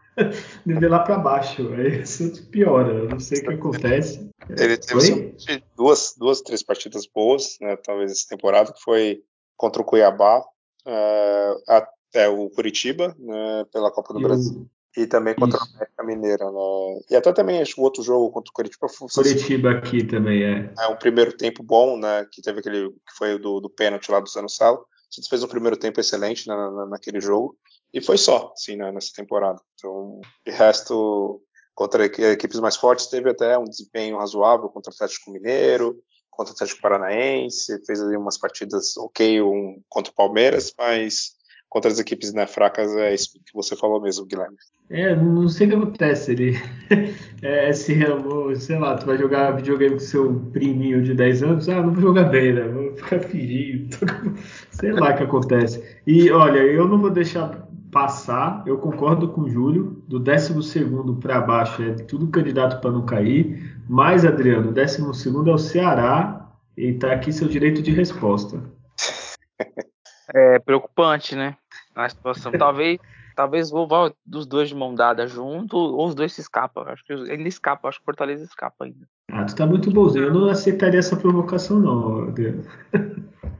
[0.64, 1.72] Nivelar para baixo.
[1.72, 4.30] Aí o Santos piora, eu não sei o que acontece.
[4.50, 5.34] Ele teve
[5.76, 9.22] duas, duas, três partidas boas, né, talvez essa temporada, que foi
[9.56, 10.42] contra o Cuiabá,
[10.86, 14.52] é, até o Curitiba, né, pela Copa do e Brasil.
[14.60, 14.76] O...
[14.96, 15.68] E também contra Isso.
[15.68, 16.50] a América Mineira.
[16.50, 17.00] Né?
[17.10, 18.86] E até também acho o outro jogo contra o Curitiba.
[19.12, 20.72] Curitiba aqui também é.
[20.78, 22.26] É um primeiro tempo bom, né?
[22.32, 24.86] Que teve aquele que foi do, do pênalti lá do Zano Salo.
[25.10, 27.56] Gente fez um primeiro tempo excelente na, na, naquele jogo.
[27.92, 29.60] E foi só, assim, né, nessa temporada.
[29.74, 31.40] Então, de resto,
[31.74, 36.54] contra equipes mais fortes, teve até um desempenho razoável contra o Atlético Mineiro, contra o
[36.54, 41.35] Atlético Paranaense, fez ali umas partidas ok um, contra o Palmeiras, mas
[41.76, 44.56] contra as equipes né, fracas é isso que você falou mesmo, Guilherme.
[44.88, 46.32] É, não sei o que acontece.
[46.32, 46.58] Ele
[47.42, 47.94] é, se
[48.56, 52.00] sei lá, tu vai jogar videogame com seu priminho de 10 anos, ah, não vou
[52.00, 52.62] jogar bem, né?
[52.62, 53.94] Vou ficar fingindo.
[54.72, 55.84] sei lá o que acontece.
[56.06, 60.54] E olha, eu não vou deixar passar, eu concordo com o Júlio, do 12
[61.20, 63.78] para baixo é tudo candidato para não cair.
[63.86, 68.62] Mas, Adriano, o 12 é o Ceará e está aqui seu direito de resposta.
[70.34, 71.56] É preocupante, né?
[71.96, 72.52] A situação.
[72.52, 72.98] Talvez,
[73.34, 73.88] talvez vou
[74.24, 76.84] dos dois de mão dada junto, ou os dois se escapam.
[76.86, 79.08] Acho que ele escapa, acho que o Fortaleza escapa ainda.
[79.30, 80.26] Ah, tu tá muito bonzinho.
[80.26, 82.62] Eu não aceitaria essa provocação, não, Adriano.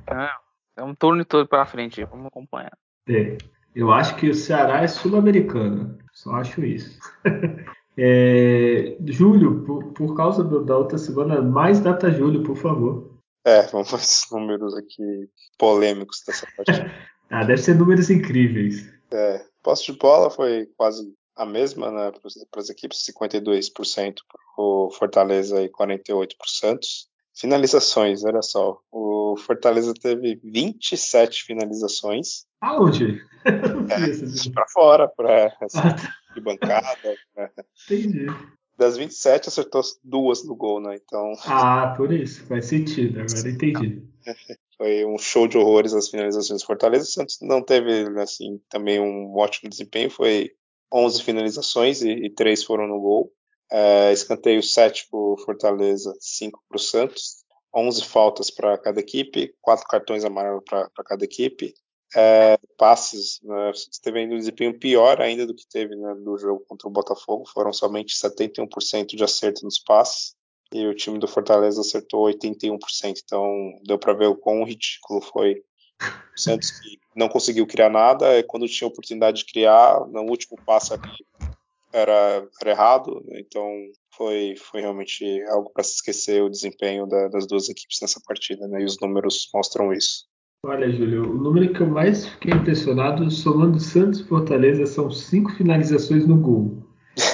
[0.09, 0.31] É,
[0.77, 2.77] é um turno todo para frente, vamos acompanhar.
[3.09, 3.38] É.
[3.75, 5.99] Eu acho que o Ceará é sul-americano.
[6.12, 6.99] Só acho isso.
[7.99, 13.16] É, Júlio, por, por causa do, da outra semana, mais data Júlio, por favor.
[13.42, 16.92] É, vamos ver esses números aqui polêmicos dessa partida.
[17.30, 18.88] ah, deve ser números incríveis.
[19.10, 22.12] É, posse de bola foi quase a mesma né,
[22.50, 27.08] para as equipes, 52% para o Fortaleza e 48% para o Santos.
[27.34, 28.80] Finalizações, olha só.
[28.90, 32.46] O Fortaleza teve 27 finalizações.
[32.60, 33.22] Aonde?
[33.46, 35.80] É, para fora, para essa
[36.34, 36.88] de bancada.
[37.36, 37.48] Né?
[37.84, 38.26] Entendi.
[38.76, 40.98] Das 27, acertou duas no gol, né?
[41.00, 41.32] Então.
[41.46, 42.44] Ah, por isso.
[42.46, 43.20] Faz sentido.
[43.20, 44.02] Agora entendi.
[44.78, 47.04] Foi um show de horrores as finalizações do Fortaleza.
[47.04, 50.10] O Santos não teve, assim, também um ótimo desempenho.
[50.10, 50.52] Foi
[50.92, 53.32] 11 finalizações e, e 3 foram no gol.
[53.70, 59.54] É, escanteio 7 para o Fortaleza, 5 para o Santos, 11 faltas para cada equipe,
[59.60, 61.74] 4 cartões amarelos para cada equipe.
[62.14, 66.64] É, passes, né, teve ainda um desempenho pior ainda do que teve né, no jogo
[66.68, 70.36] contra o Botafogo, foram somente 71% de acerto nos passes,
[70.72, 72.79] e o time do Fortaleza acertou 81%,
[73.24, 73.46] então
[73.85, 75.62] deu para ver o quão ridículo foi
[76.02, 80.59] o Santos que não conseguiu criar nada, e quando tinha oportunidade de criar, no último
[80.64, 81.11] passe ali
[81.92, 83.70] era, era errado, então
[84.14, 88.66] foi, foi realmente algo para se esquecer o desempenho da, das duas equipes nessa partida,
[88.68, 88.83] né?
[88.83, 90.26] e os números mostram isso.
[90.64, 95.52] Olha, Júlio, o número que eu mais fiquei impressionado, somando Santos e Fortaleza, são cinco
[95.52, 96.83] finalizações no gol.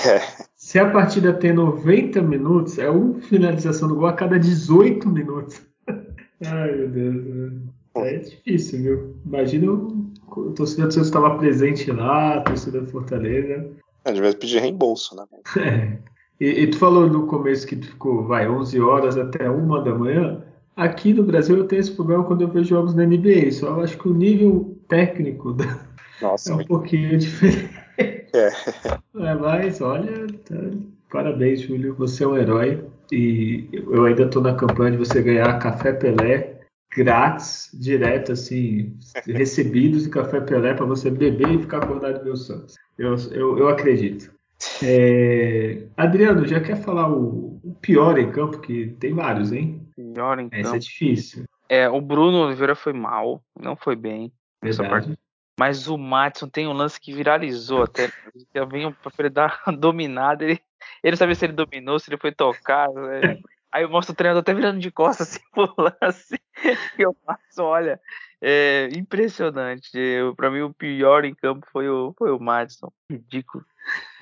[0.07, 0.21] É.
[0.73, 5.61] Se a partida tem 90 minutos, é uma finalização no gol a cada 18 minutos.
[6.47, 7.53] Ai, meu Deus.
[7.97, 9.17] É difícil, viu?
[9.27, 13.71] Imagina o torcedor do Santos estava presente lá, a torcida do Fortaleza.
[14.07, 15.25] É, devia pedir reembolso, né?
[15.61, 15.99] É.
[16.41, 19.95] E, e, tu falou no começo que tu ficou, vai, 11 horas até 1 da
[19.95, 20.43] manhã.
[20.75, 23.81] Aqui no Brasil eu tenho esse problema quando eu vejo jogos na NBA, só eu
[23.83, 25.55] acho que o nível técnico.
[26.23, 27.82] Nossa, é um pouquinho diferente.
[28.33, 28.49] É.
[29.17, 30.57] é mas olha, tá...
[31.11, 32.85] parabéns, Júlio, você é um herói.
[33.11, 36.61] E eu ainda estou na campanha de você ganhar Café Pelé
[36.95, 42.77] grátis, direto, assim, recebidos de Café Pelé para você beber e ficar acordado meu Santos.
[42.99, 44.33] Eu, eu, eu acredito.
[44.83, 45.83] É...
[45.97, 48.61] Adriano, já quer falar o, o, pior em campo?
[48.61, 49.87] Que tem vários, hein?
[49.97, 50.77] Pior em Essa campo.
[50.77, 51.45] é difícil.
[51.69, 54.31] É, o Bruno Oliveira foi mal, não foi bem.
[54.63, 55.19] Verdade.
[55.59, 58.11] Mas o Matson tem um lance que viralizou até.
[58.55, 60.45] Eu venho para ele dar dominada.
[60.45, 60.61] Ele,
[61.03, 62.89] ele sabia se ele dominou, se ele foi tocar.
[62.91, 63.39] Né?
[63.71, 66.41] Aí eu mostro o treinador até virando de costas assim pro lance.
[66.99, 68.01] E eu passo, olha,
[68.41, 69.91] é impressionante.
[70.37, 72.93] Para mim, o pior em campo foi o, foi o Madison.
[73.11, 73.65] Ridículo.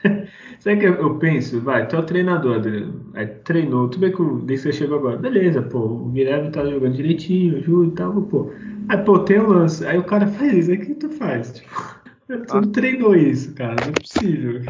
[0.61, 1.61] Sabe que eu penso?
[1.61, 3.11] Vai, tu é o treinador, Adriano.
[3.15, 5.17] Aí treinou, tudo bem que desde que chegou agora.
[5.17, 8.53] Beleza, pô, o Guilherme tá jogando direitinho, o Júlio e tal, pô.
[8.91, 9.87] Aí, pô, tem um lance.
[9.87, 10.71] Aí o cara faz isso.
[10.73, 11.53] Aí o que tu faz?
[11.53, 11.71] Tipo,
[12.27, 12.61] tu ah.
[12.61, 13.77] não treinou isso, cara.
[13.81, 14.63] Não é possível.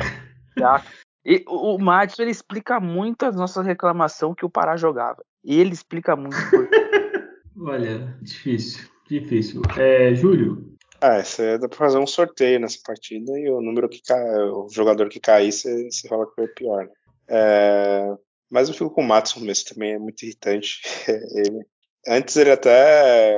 [1.25, 5.25] E o, Madison, ele explica muito as nossas reclamações que o Pará jogava.
[5.43, 6.37] E ele explica muito
[7.59, 8.87] Olha, difícil.
[9.09, 9.63] Difícil.
[9.79, 10.71] É, Júlio?
[11.01, 14.69] Ah, você dá pra fazer um sorteio nessa partida e o número que cai, o
[14.71, 16.85] jogador que cair, você, você fala que foi pior.
[16.85, 16.93] Né?
[17.29, 18.15] É,
[18.51, 20.83] mas eu fico com o Matson mesmo, também é muito irritante.
[21.09, 21.65] ele,
[22.07, 23.35] antes ele até.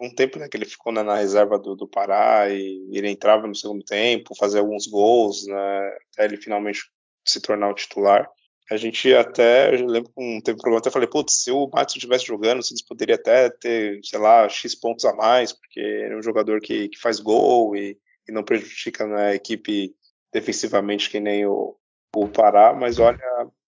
[0.00, 3.46] Um tempo né, que ele ficou né, na reserva do, do Pará e ele entrava
[3.46, 6.80] no segundo tempo, fazia alguns gols, né, até ele finalmente
[7.24, 8.28] se tornar o titular.
[8.70, 12.24] A gente até, eu lembro um, um problema, até falei, putz, se o Matson estivesse
[12.24, 16.60] jogando, eles poderiam até ter, sei lá, X pontos a mais, porque é um jogador
[16.60, 19.92] que, que faz gol e, e não prejudica né, a equipe
[20.32, 21.76] defensivamente que nem o,
[22.14, 23.18] o Pará, mas olha,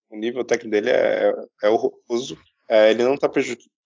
[0.09, 2.37] o nível técnico dele é, é, horroroso.
[2.69, 3.27] É, ele não está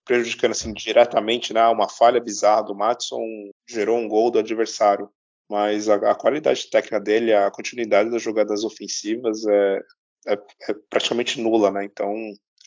[0.08, 1.62] prejudicando assim diretamente, né?
[1.68, 3.20] Uma falha bizarra do Matson
[3.68, 5.10] gerou um gol do adversário,
[5.48, 9.80] mas a, a qualidade técnica dele, a continuidade das jogadas ofensivas é,
[10.28, 10.32] é,
[10.70, 11.84] é praticamente nula, né?
[11.84, 12.14] Então,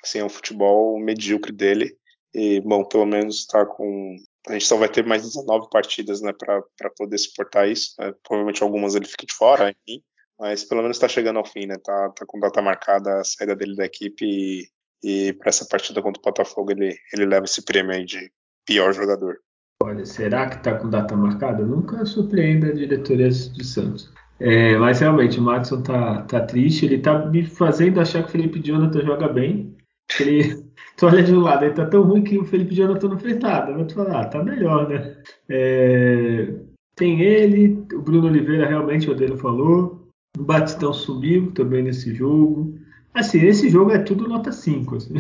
[0.04, 1.98] assim, é um futebol medíocre dele.
[2.32, 4.16] E, bom, pelo menos está com.
[4.48, 7.96] A gente só vai ter mais 19 partidas, né, para poder suportar isso.
[8.00, 8.14] Né?
[8.24, 10.02] Provavelmente algumas ele fica de fora, enfim
[10.42, 11.76] mas pelo menos está chegando ao fim, né?
[11.84, 14.68] Tá, tá com data marcada a saída dele da equipe e,
[15.04, 18.32] e para essa partida contra o Botafogo ele, ele leva esse prêmio aí de
[18.66, 19.38] pior jogador.
[19.84, 21.66] Olha, será que está com data marcada?
[21.66, 24.12] Nunca surpreenda a diretoria de Santos.
[24.40, 28.32] É, mas realmente o Madison tá, tá triste, ele tá me fazendo achar que o
[28.32, 29.76] Felipe Jonathan joga bem.
[30.20, 30.66] Ele,
[30.98, 33.40] tu olha de um lado, ele tá tão ruim que o Felipe Jonathan não fez
[33.40, 33.74] nada.
[33.74, 35.16] Vou te falar, tá melhor, né?
[35.50, 36.54] É,
[36.96, 40.08] tem ele, o Bruno Oliveira realmente, o Adelo falou.
[40.38, 42.80] O Batistão subiu também nesse jogo.
[43.14, 44.96] Assim, esse jogo é tudo nota 5.
[44.96, 45.14] Assim.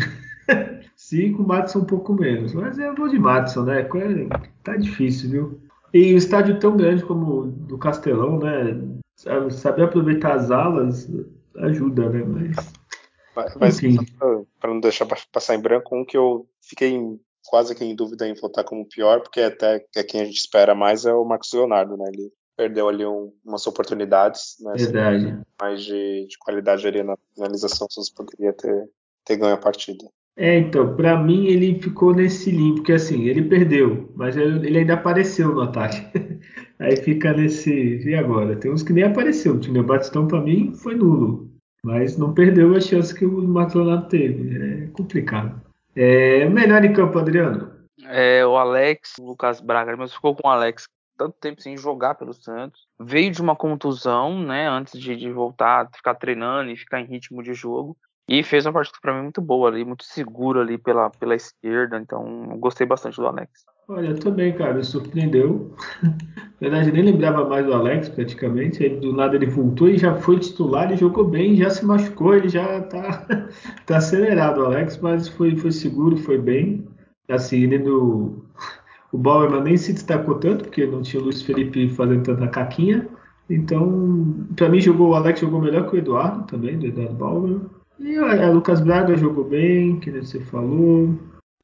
[0.96, 2.54] 5, Matson um pouco menos.
[2.54, 3.88] Mas é vou de Matson, né?
[4.64, 5.62] Tá difícil, viu?
[5.94, 8.80] E o estádio tão grande como o do Castelão, né?
[9.50, 11.10] Saber aproveitar as alas
[11.58, 12.24] ajuda, né?
[13.36, 13.80] Mas, mas
[14.60, 16.98] para não deixar passar em branco, um que eu fiquei
[17.46, 20.76] quase que em dúvida em votar como pior, porque até é quem a gente espera
[20.76, 22.06] mais é o Marcos Leonardo, né?
[22.08, 24.74] Ele perdeu ali um, umas oportunidades, né?
[24.78, 25.42] Verdade.
[25.60, 28.90] Mais de, de, qualidade ali na finalização, se poderia ter,
[29.26, 30.06] ter ganho a partida.
[30.38, 34.94] É, então, para mim ele ficou nesse limbo, porque assim, ele perdeu, mas ele ainda
[34.94, 36.08] apareceu no ataque.
[36.80, 37.98] Aí fica nesse.
[38.08, 38.56] E agora?
[38.56, 39.54] Tem uns que nem apareceu.
[39.54, 41.52] O time Batistão, para mim, foi nulo.
[41.86, 44.58] Mas não perdeu a chance que o Marcos Leonardo teve.
[44.58, 45.62] É complicado.
[45.96, 47.72] É, melhor em campo, Adriano?
[48.06, 50.88] É, o Alex, o Lucas Braga, mas ficou com o Alex
[51.22, 52.88] tanto tempo sem jogar pelo Santos.
[53.00, 57.44] Veio de uma contusão, né, antes de, de voltar, ficar treinando e ficar em ritmo
[57.44, 57.96] de jogo.
[58.28, 61.98] E fez uma partida para mim muito boa ali, muito segura ali pela, pela esquerda.
[61.98, 63.52] Então, gostei bastante do Alex.
[63.88, 65.76] Olha, também, cara, me surpreendeu.
[66.02, 68.88] Na verdade, eu nem lembrava mais do Alex praticamente.
[68.88, 72.48] Do nada ele voltou e já foi titular e jogou bem, já se machucou, ele
[72.48, 73.28] já tá,
[73.86, 76.88] tá acelerado, o Alex, mas foi, foi seguro, foi bem.
[77.28, 78.46] Assim, ele no,
[79.12, 83.08] o Bauerman nem se destacou tanto, porque não tinha o Luiz Felipe fazendo tanta caquinha.
[83.50, 87.62] Então, para mim, jogou o Alex jogou melhor que o Eduardo também, do Eduardo Bauerman.
[88.00, 91.14] E o Lucas Braga jogou bem, que você falou.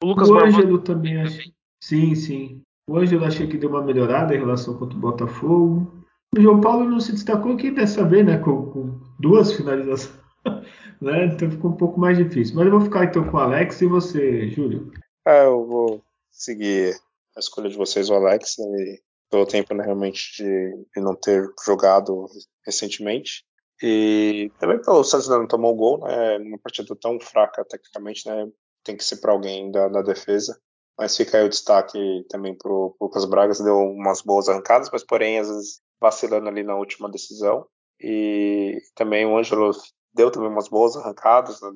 [0.02, 1.52] O, Lucas o Ângelo também achei.
[1.82, 2.60] Sim, sim.
[2.88, 5.90] O Ângelo achei que deu uma melhorada em relação contra o Botafogo.
[6.36, 8.36] O João Paulo não se destacou aqui dessa vez, né?
[8.38, 10.14] Com, com duas finalizações.
[11.00, 11.26] né?
[11.26, 12.54] Então ficou um pouco mais difícil.
[12.56, 14.92] Mas eu vou ficar então com o Alex e você, Júlio.
[15.26, 16.94] Ah, eu vou seguir
[17.38, 21.48] a escolha de vocês, o Alex, e pelo tempo né, realmente de, de, não ter
[21.64, 22.26] jogado
[22.66, 23.44] recentemente.
[23.80, 26.38] E também pelo Santos não tomou gol, né?
[26.62, 28.50] Partida tão fraca tecnicamente, né?
[28.82, 30.58] Tem que ser para alguém da, da, defesa.
[30.98, 35.04] Mas fica aí o destaque também para o Lucas Bragas, deu umas boas arrancadas, mas
[35.04, 37.66] porém às vezes vacilando ali na última decisão.
[38.00, 39.70] E também o Ângelo
[40.12, 41.70] deu também umas boas arrancadas, né?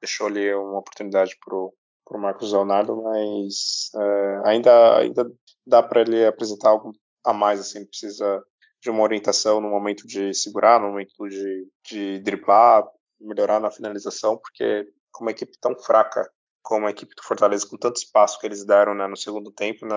[0.00, 1.74] deixou ali uma oportunidade para o
[2.16, 5.30] o Marcos Leonardo, mas é, ainda, ainda
[5.66, 6.92] dá para ele apresentar algo
[7.24, 8.42] a mais, assim, precisa
[8.80, 12.84] de uma orientação no momento de segurar, no momento de, de driblar,
[13.20, 16.28] melhorar na finalização, porque com uma equipe tão fraca
[16.62, 19.86] como a equipe do Fortaleza, com tanto espaço que eles deram né, no segundo tempo,
[19.86, 19.94] né,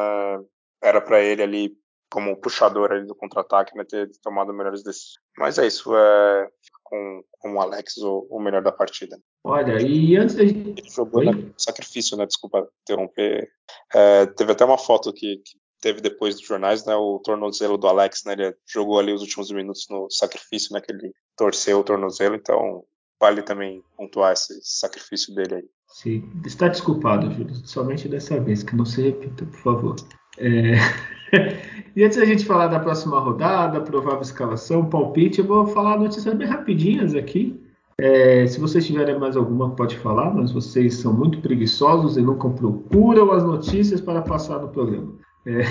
[0.81, 1.77] era para ele ali,
[2.11, 5.19] como puxador ali do contra-ataque, né, ter tomado melhores decisões.
[5.37, 6.49] Mas é isso, é,
[6.83, 9.17] com, com o Alex o, o melhor da partida.
[9.43, 10.81] Olha, e antes da gente.
[10.81, 12.25] Ele jogou no sacrifício, né?
[12.25, 13.49] Desculpa interromper.
[13.95, 16.95] É, teve até uma foto que, que, teve depois dos jornais, né?
[16.95, 18.33] O tornozelo do Alex, né?
[18.33, 20.81] Ele jogou ali os últimos minutos no sacrifício, né?
[20.81, 22.83] Que ele torceu o tornozelo, então
[23.19, 25.69] vale também pontuar esse sacrifício dele aí.
[25.87, 27.55] Sim, está desculpado, Júlio.
[27.65, 29.95] Somente dessa vez, que não se repita, por favor.
[30.37, 30.73] É...
[31.95, 36.33] e antes da gente falar da próxima rodada, provável escalação, palpite, eu vou falar notícias
[36.33, 37.59] bem rapidinhas aqui.
[37.97, 42.49] É, se vocês tiverem mais alguma, pode falar, mas vocês são muito preguiçosos e nunca
[42.49, 45.13] procuram as notícias para passar no programa.
[45.45, 45.61] É,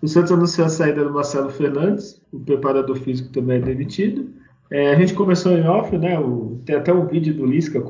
[0.00, 4.30] o Santos anunciou a saída do Marcelo Fernandes, o preparador físico também é demitido.
[4.70, 6.18] É, a gente começou em off, né?
[6.18, 7.82] O, tem até um vídeo do Lisca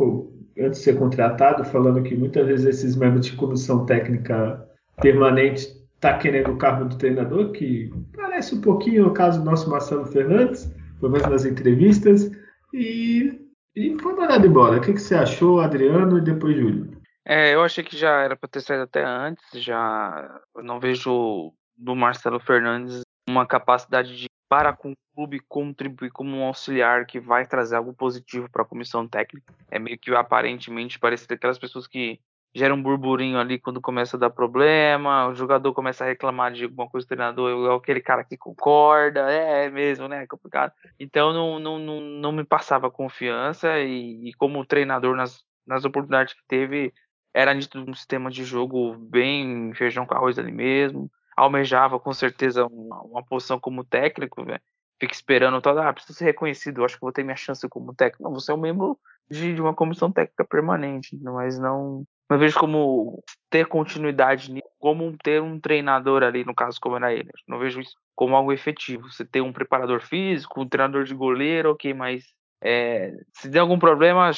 [0.58, 4.66] antes de ser contratado, falando que muitas vezes esses membros de comissão técnica
[5.00, 9.70] permanente tá querendo o cargo do treinador, que parece um pouquinho o caso do nosso
[9.70, 10.66] Marcelo Fernandes,
[10.98, 12.28] pelo menos nas entrevistas,
[12.74, 13.40] e,
[13.76, 14.78] e foi mandado embora.
[14.78, 17.00] O que, que você achou, Adriano, e depois Júlio?
[17.24, 21.52] É, eu achei que já era para ter saído até antes, já eu não vejo
[21.76, 27.18] do Marcelo Fernandes uma capacidade de para com o clube contribuir como um auxiliar que
[27.18, 29.54] vai trazer algo positivo para a comissão técnica.
[29.70, 32.20] É meio que aparentemente parece daquelas pessoas que
[32.54, 36.64] geram um burburinho ali quando começa a dar problema, o jogador começa a reclamar de
[36.64, 40.22] alguma coisa do treinador, é aquele cara que concorda, é, é mesmo, né?
[40.22, 40.72] É complicado.
[40.98, 46.34] Então não, não, não, não me passava confiança e, e como treinador nas, nas oportunidades
[46.34, 46.92] que teve,
[47.34, 51.10] era nítido um sistema de jogo bem feijão com arroz ali mesmo.
[51.34, 54.58] Almejava com certeza uma, uma posição como técnico, né?
[55.00, 58.22] Fica esperando toda, ah, preciso ser reconhecido, acho que vou ter minha chance como técnico.
[58.22, 58.98] Não, você é um membro
[59.28, 62.04] de, de uma comissão técnica permanente, mas não.
[62.32, 67.12] Não vejo como ter continuidade nisso, como ter um treinador ali, no caso, como era
[67.12, 67.28] ele.
[67.46, 69.10] Não vejo isso como algo efetivo.
[69.10, 72.24] Você ter um preparador físico, um treinador de goleiro, ok, mas
[72.64, 74.30] é, se der algum problema,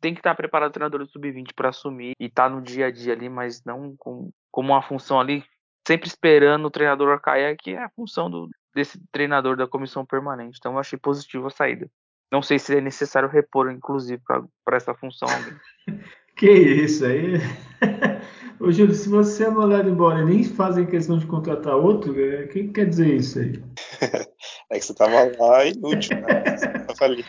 [0.00, 2.86] tem que estar preparado o treinador do sub-20 para assumir e estar tá no dia
[2.86, 5.44] a dia ali, mas não com, como uma função ali,
[5.86, 10.56] sempre esperando o treinador cair, que é a função do, desse treinador da comissão permanente.
[10.58, 11.86] Então eu achei positivo a saída.
[12.32, 14.22] Não sei se é necessário repor, inclusive,
[14.64, 15.28] para essa função.
[16.42, 17.34] que isso aí.
[18.58, 22.48] Ô Júlio, se você é mandado embora e nem fazem questão de contratar outro, o
[22.48, 23.62] que quer dizer isso aí?
[24.70, 26.56] É que você tava lá inútil, né?
[26.56, 27.22] Você tava ali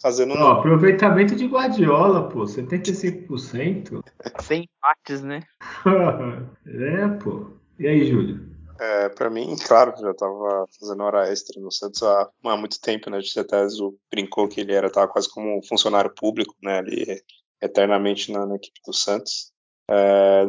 [0.00, 0.32] fazendo.
[0.32, 4.02] Aproveitamento de Guardiola, pô, 75%.
[4.40, 5.42] Sem empates, né?
[6.66, 7.50] é, pô.
[7.78, 8.40] E aí, Júlio?
[8.80, 13.10] É, para mim, claro, já estava fazendo hora extra no Santos há, há muito tempo,
[13.10, 13.18] né?
[13.18, 13.66] A gente até
[14.10, 16.78] brincou que ele era tava quase como um funcionário público, né?
[16.78, 17.20] Ali
[17.60, 19.52] eternamente na, na equipe do Santos.
[19.90, 20.44] É,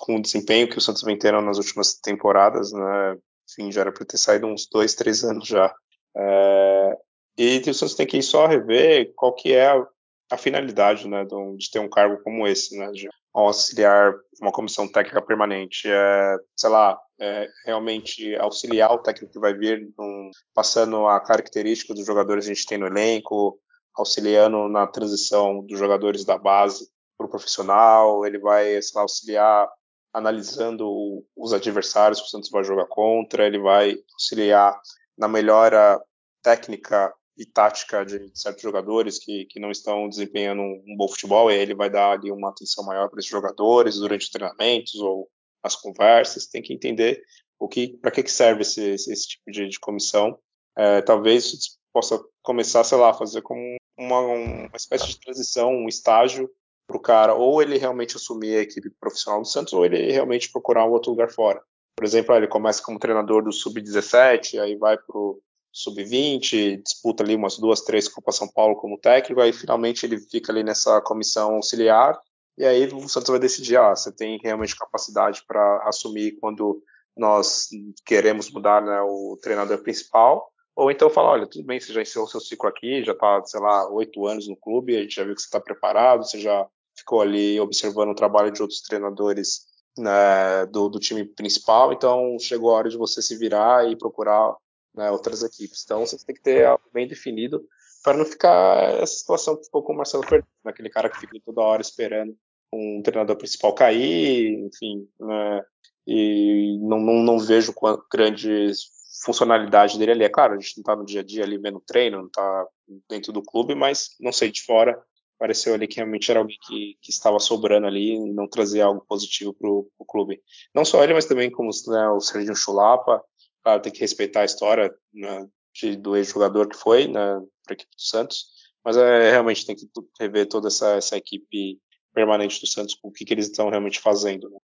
[0.00, 3.16] com o desempenho que o Santos vem tendo nas últimas temporadas, né?
[3.50, 5.74] Enfim, já era para ter saído uns dois, três anos já.
[6.16, 6.96] É,
[7.38, 9.86] e o Santos tem que só rever qual que é a,
[10.32, 11.24] a finalidade, né?
[11.24, 12.90] De ter um cargo como esse, né?
[12.90, 15.88] De auxiliar uma comissão técnica permanente.
[15.88, 21.94] É, sei lá, é, realmente auxiliar o técnico que vai vir, um, passando a característica
[21.94, 23.58] dos jogadores que a gente tem no elenco,
[23.96, 29.68] auxiliando na transição dos jogadores da base para o profissional, ele vai lá, auxiliar
[30.12, 34.80] analisando os adversários que o Santos vai jogar contra, ele vai auxiliar
[35.18, 36.00] na melhora
[36.42, 41.54] técnica e tática de certos jogadores que, que não estão desempenhando um, bom futebol, e
[41.54, 45.28] aí ele vai dar ali uma atenção maior para esses jogadores durante os treinamentos ou
[45.62, 47.20] as conversas, tem que entender
[47.58, 50.38] o que, para que, que serve esse, esse, esse tipo de, de comissão.
[50.76, 56.50] É, talvez possa começar, sei lá, fazer como uma, uma espécie de transição, um estágio
[56.88, 60.50] para o cara, ou ele realmente assumir a equipe profissional do Santos, ou ele realmente
[60.50, 61.62] procurar um outro lugar fora.
[61.96, 65.40] Por exemplo, ele começa como treinador do Sub-17, aí vai para o
[65.72, 70.52] Sub-20, disputa ali umas duas, três Copa São Paulo como técnico, aí finalmente ele fica
[70.52, 72.18] ali nessa comissão auxiliar,
[72.58, 76.82] e aí o Santos vai decidir, ah, você tem realmente capacidade para assumir quando
[77.16, 77.68] nós
[78.04, 82.26] queremos mudar né, o treinador principal, ou então falar, olha, tudo bem, você já encerrou
[82.26, 85.34] seu ciclo aqui, já está, sei lá, oito anos no clube, a gente já viu
[85.34, 86.66] que você está preparado, você já
[86.96, 89.66] ficou ali observando o trabalho de outros treinadores
[89.96, 94.54] né, do, do, time principal, então chegou a hora de você se virar e procurar
[94.94, 95.82] né, outras equipes.
[95.84, 97.64] Então você tem que ter algo bem definido
[98.02, 101.38] para não ficar essa situação que ficou com o Marcelo Fernandes, aquele cara que fica
[101.44, 102.36] toda hora esperando
[102.72, 105.62] um treinador principal cair, enfim, né,
[106.06, 107.72] e não, não, não vejo
[108.10, 108.90] grandes
[109.22, 110.24] funcionalidade dele ali.
[110.24, 112.66] É claro, a gente não está no dia a dia ali vendo treino, não está
[113.08, 115.00] dentro do clube, mas não sei de fora.
[115.38, 119.04] Pareceu ali que realmente era alguém que, que estava sobrando ali e não trazia algo
[119.06, 120.40] positivo para o clube.
[120.74, 123.22] Não só ele, mas também como né, o Serginho Chulapa.
[123.62, 127.74] Claro, tem que respeitar a história né, de, do ex-jogador que foi né, para a
[127.74, 128.46] equipe do Santos.
[128.84, 129.88] Mas é, realmente tem que
[130.20, 131.78] rever toda essa, essa equipe
[132.14, 134.48] permanente do Santos, o que, que eles estão realmente fazendo.
[134.48, 134.58] Né?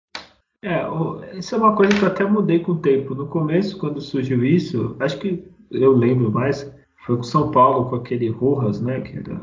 [0.66, 3.14] É, isso é uma coisa que eu até mudei com o tempo.
[3.14, 6.68] No começo, quando surgiu isso, acho que eu lembro mais,
[7.06, 9.40] foi com São Paulo, com aquele Rojas, né, que era,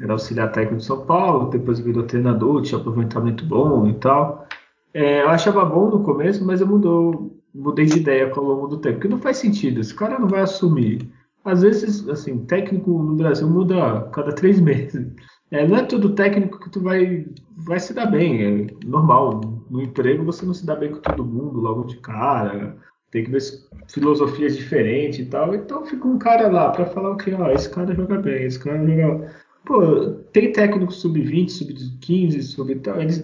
[0.00, 4.46] era auxiliar técnico de São Paulo, depois virou treinador, tinha aproveitamento bom e tal.
[4.94, 8.94] É, eu achava bom no começo, mas mudou, mudei de ideia ao longo do tempo,
[8.94, 11.06] porque não faz sentido, esse cara não vai assumir.
[11.44, 15.06] Às vezes, assim, técnico no Brasil muda cada três meses.
[15.50, 17.26] É, não é todo técnico que tu vai,
[17.58, 19.61] vai se dar bem, é normal.
[19.72, 22.76] No emprego você não se dá bem com todo mundo logo de cara,
[23.10, 23.40] tem que ver
[23.88, 25.54] filosofias diferentes e tal.
[25.54, 28.58] Então fica um cara lá para falar o que, ó, esse cara joga bem, esse
[28.58, 29.32] cara joga.
[29.64, 32.42] Pô, tem técnico sub-20, sub-15,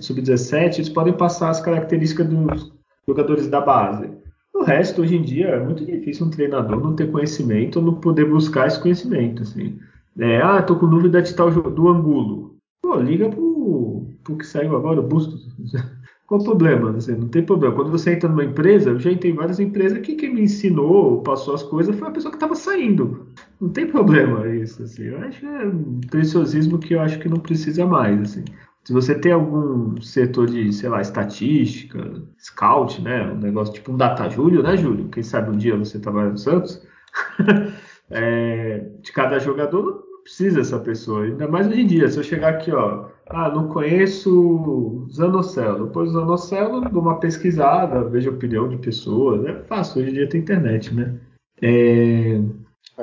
[0.01, 2.73] sub-17, eles podem passar as características dos
[3.07, 4.11] jogadores da base.
[4.55, 7.95] O resto, hoje em dia, é muito difícil um treinador não ter conhecimento ou não
[7.95, 9.43] poder buscar esse conhecimento.
[9.43, 9.79] Assim.
[10.19, 12.57] É, ah, tô com dúvida de tal do Angulo.
[12.81, 15.47] Pô, liga pro, pro que saiu agora, o Bustos.
[16.29, 16.91] Qual o problema?
[16.91, 17.75] Assim, não tem problema.
[17.75, 21.23] Quando você entra numa empresa, eu já entrei em várias empresas que quem me ensinou,
[21.23, 23.29] passou as coisas, foi a pessoa que estava saindo.
[23.59, 24.83] Não tem problema isso.
[24.83, 25.05] Assim.
[25.05, 28.21] Eu acho que é um preciosismo que eu acho que não precisa mais.
[28.21, 28.45] Assim.
[28.85, 33.33] Se você tem algum setor de, sei lá, estatística, scout, né?
[33.33, 35.09] Um negócio tipo um data Júlio, né, Júlio?
[35.09, 36.87] Quem sabe um dia você trabalha no Santos.
[38.11, 41.25] é, de cada jogador, não precisa essa pessoa.
[41.25, 42.07] Ainda mais hoje em dia.
[42.07, 45.87] Se eu chegar aqui, ó, ah, não conheço Zanocelo.
[45.87, 49.45] Depois Zanocelo, dou uma pesquisada, vejo a opinião de pessoas.
[49.47, 51.21] É fácil, hoje em dia tem internet, né?
[51.61, 52.41] É...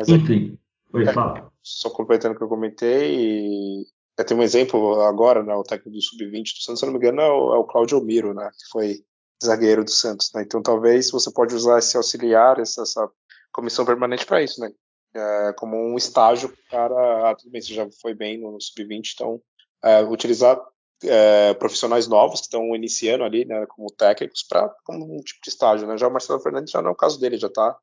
[0.08, 0.58] Enfim,
[0.92, 1.50] foi é, falar.
[1.62, 3.86] Só completando o que eu comentei,
[4.18, 7.00] é, tem um exemplo agora, né, o técnico do Sub-20 do Santos, se não me
[7.00, 9.04] engano, é o, é o Claudio Miro, né, que foi
[9.44, 10.32] zagueiro do Santos.
[10.34, 10.44] Né?
[10.44, 13.10] Então talvez você pode usar esse auxiliar, essa, essa
[13.52, 14.72] comissão permanente para isso, né?
[15.14, 17.30] É, como um estágio para.
[17.30, 19.42] Ah, tudo bem, você já foi bem no, no Sub-20, então
[19.86, 20.60] é, utilizar
[21.04, 25.88] é, profissionais novos que estão iniciando ali, né, como técnicos, para um tipo de estágio.
[25.88, 25.98] Né?
[25.98, 27.78] Já o Marcelo Fernandes já não é o caso dele, já está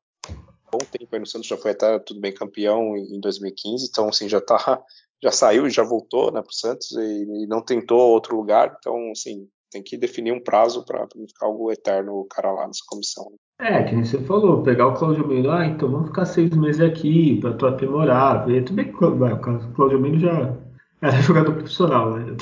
[0.71, 4.09] bom tempo aí no Santos, já foi até tudo bem campeão em, em 2015, então
[4.09, 4.57] assim já tá
[5.21, 8.75] já saiu e já voltou né, para o Santos e, e, não tentou outro lugar,
[8.77, 12.67] então assim tem que definir um prazo para não ficar algo eterno o cara lá
[12.67, 13.31] nessa comissão.
[13.59, 16.81] É, que nem você falou, pegar o Claudio Miro, ah, então vamos ficar seis meses
[16.81, 18.65] aqui para tu aprimorar, ver.
[18.65, 20.57] Tudo bem que o Claudio Miro já
[21.03, 22.35] era jogador profissional, né?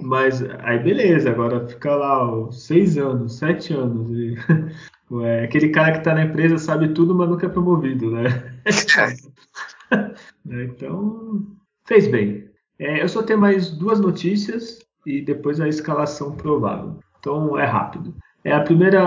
[0.00, 4.10] Mas aí beleza, agora fica lá ó, seis anos, sete anos.
[4.10, 4.34] E,
[5.24, 8.24] é, aquele cara que está na empresa sabe tudo, mas nunca é promovido, né?
[10.46, 11.46] então,
[11.86, 12.48] fez bem.
[12.78, 16.98] É, eu só tenho mais duas notícias e depois a escalação provável.
[17.18, 18.14] Então é rápido.
[18.44, 19.04] É a primeira,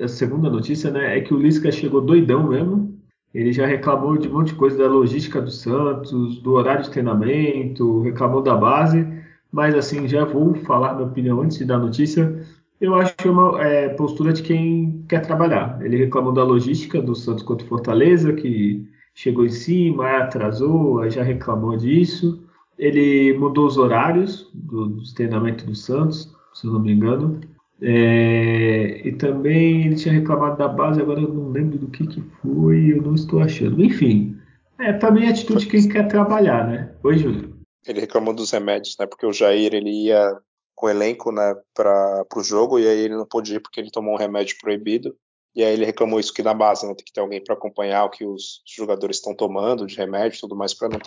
[0.00, 2.93] a segunda notícia, né, é que o Lisca chegou doidão mesmo.
[3.34, 6.90] Ele já reclamou de um monte de coisa da logística do Santos, do horário de
[6.90, 9.06] treinamento, reclamou da base,
[9.50, 12.46] mas assim, já vou falar minha opinião antes de dar notícia.
[12.80, 15.80] Eu acho que é uma é, postura de quem quer trabalhar.
[15.82, 21.76] Ele reclamou da logística do Santos contra Fortaleza, que chegou em cima, atrasou, já reclamou
[21.76, 22.42] disso.
[22.78, 27.40] Ele mudou os horários do, do treinamento do Santos, se eu não me engano.
[27.80, 32.22] É, e também ele tinha reclamado da base, agora eu não lembro do que, que
[32.40, 33.82] foi, eu não estou achando.
[33.82, 34.38] Enfim,
[34.78, 36.94] é, mim é atitude de quem quer trabalhar, né?
[37.02, 37.54] Oi, Júlio.
[37.86, 39.06] Ele reclamou dos remédios, né?
[39.06, 40.38] Porque o Jair ele ia
[40.74, 43.90] com o elenco, né, para o jogo e aí ele não pôde ir porque ele
[43.90, 45.16] tomou um remédio proibido.
[45.54, 48.04] E aí ele reclamou isso que na base, né, tem que ter alguém para acompanhar
[48.04, 50.98] o que os jogadores estão tomando de remédio, tudo mais para não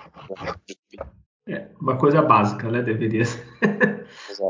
[1.47, 2.81] é, uma coisa básica, né?
[2.81, 3.45] Deveria ser.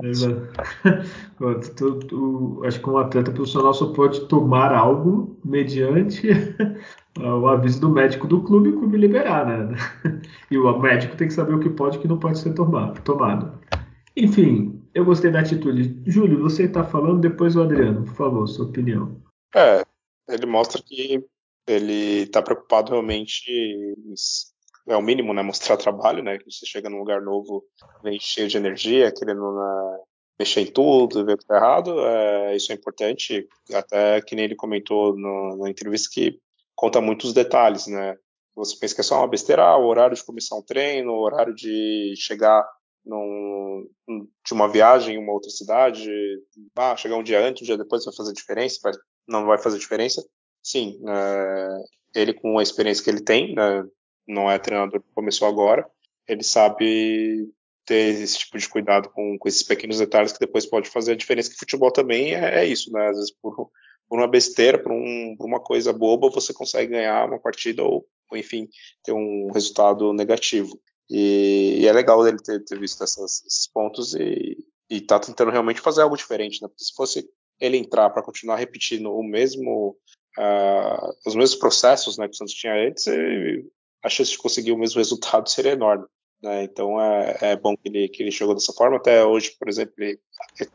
[0.03, 0.47] Exato.
[2.65, 6.27] acho que um atleta profissional só pode tomar algo mediante
[7.17, 9.75] o aviso do médico do clube e o clube liberar, né?
[10.49, 12.53] E o médico tem que saber o que pode e o que não pode ser
[12.53, 13.01] tomado.
[13.01, 13.59] tomado.
[14.15, 16.01] Enfim, eu gostei da atitude.
[16.05, 19.21] Júlio, você está falando, depois o Adriano, por favor, sua opinião.
[19.55, 19.85] É,
[20.27, 21.23] ele mostra que
[21.67, 23.95] ele está preocupado realmente
[24.87, 25.41] é o mínimo, né?
[25.41, 26.37] Mostrar trabalho, né?
[26.37, 27.63] Que você chega num lugar novo,
[28.03, 29.99] vem cheio de energia, querendo né,
[30.39, 31.99] mexer em tudo, ver o que tá errado.
[31.99, 33.47] É, isso é importante.
[33.73, 36.39] Até que nem ele comentou no, na entrevista que
[36.75, 38.15] conta muitos detalhes, né?
[38.55, 41.21] Você pensa que é só uma besteira, ah, o horário de começar um treino, o
[41.21, 42.67] horário de chegar
[43.05, 43.87] num,
[44.45, 46.09] de uma viagem em uma outra cidade,
[46.75, 48.79] ah, chegar um dia antes, um dia depois vai fazer diferença,
[49.27, 50.23] não vai fazer diferença.
[50.63, 51.77] Sim, é,
[52.15, 53.83] ele com a experiência que ele tem, né,
[54.27, 55.89] não é treinador que começou agora,
[56.27, 57.49] ele sabe
[57.85, 61.15] ter esse tipo de cuidado com, com esses pequenos detalhes que depois pode fazer a
[61.15, 61.49] diferença.
[61.49, 63.07] Que futebol também é, é isso, né?
[63.07, 63.71] Às vezes por,
[64.09, 68.05] por uma besteira, por, um, por, uma coisa boba, você consegue ganhar uma partida ou,
[68.29, 68.67] ou enfim,
[69.03, 70.77] ter um resultado negativo.
[71.09, 74.57] E, e é legal ele ter, ter visto essas, esses pontos e,
[74.89, 76.67] e tá tentando realmente fazer algo diferente, né?
[76.67, 77.25] Porque se fosse
[77.59, 79.97] ele entrar para continuar repetindo o mesmo
[80.37, 83.07] uh, os mesmos processos né, que o Santos tinha antes,
[84.07, 86.05] a chance de conseguir o mesmo resultado seria enorme.
[86.41, 86.63] Né?
[86.63, 88.97] Então é, é, bom que ele, que ele chegou dessa forma.
[88.97, 90.19] Até hoje, por exemplo, ele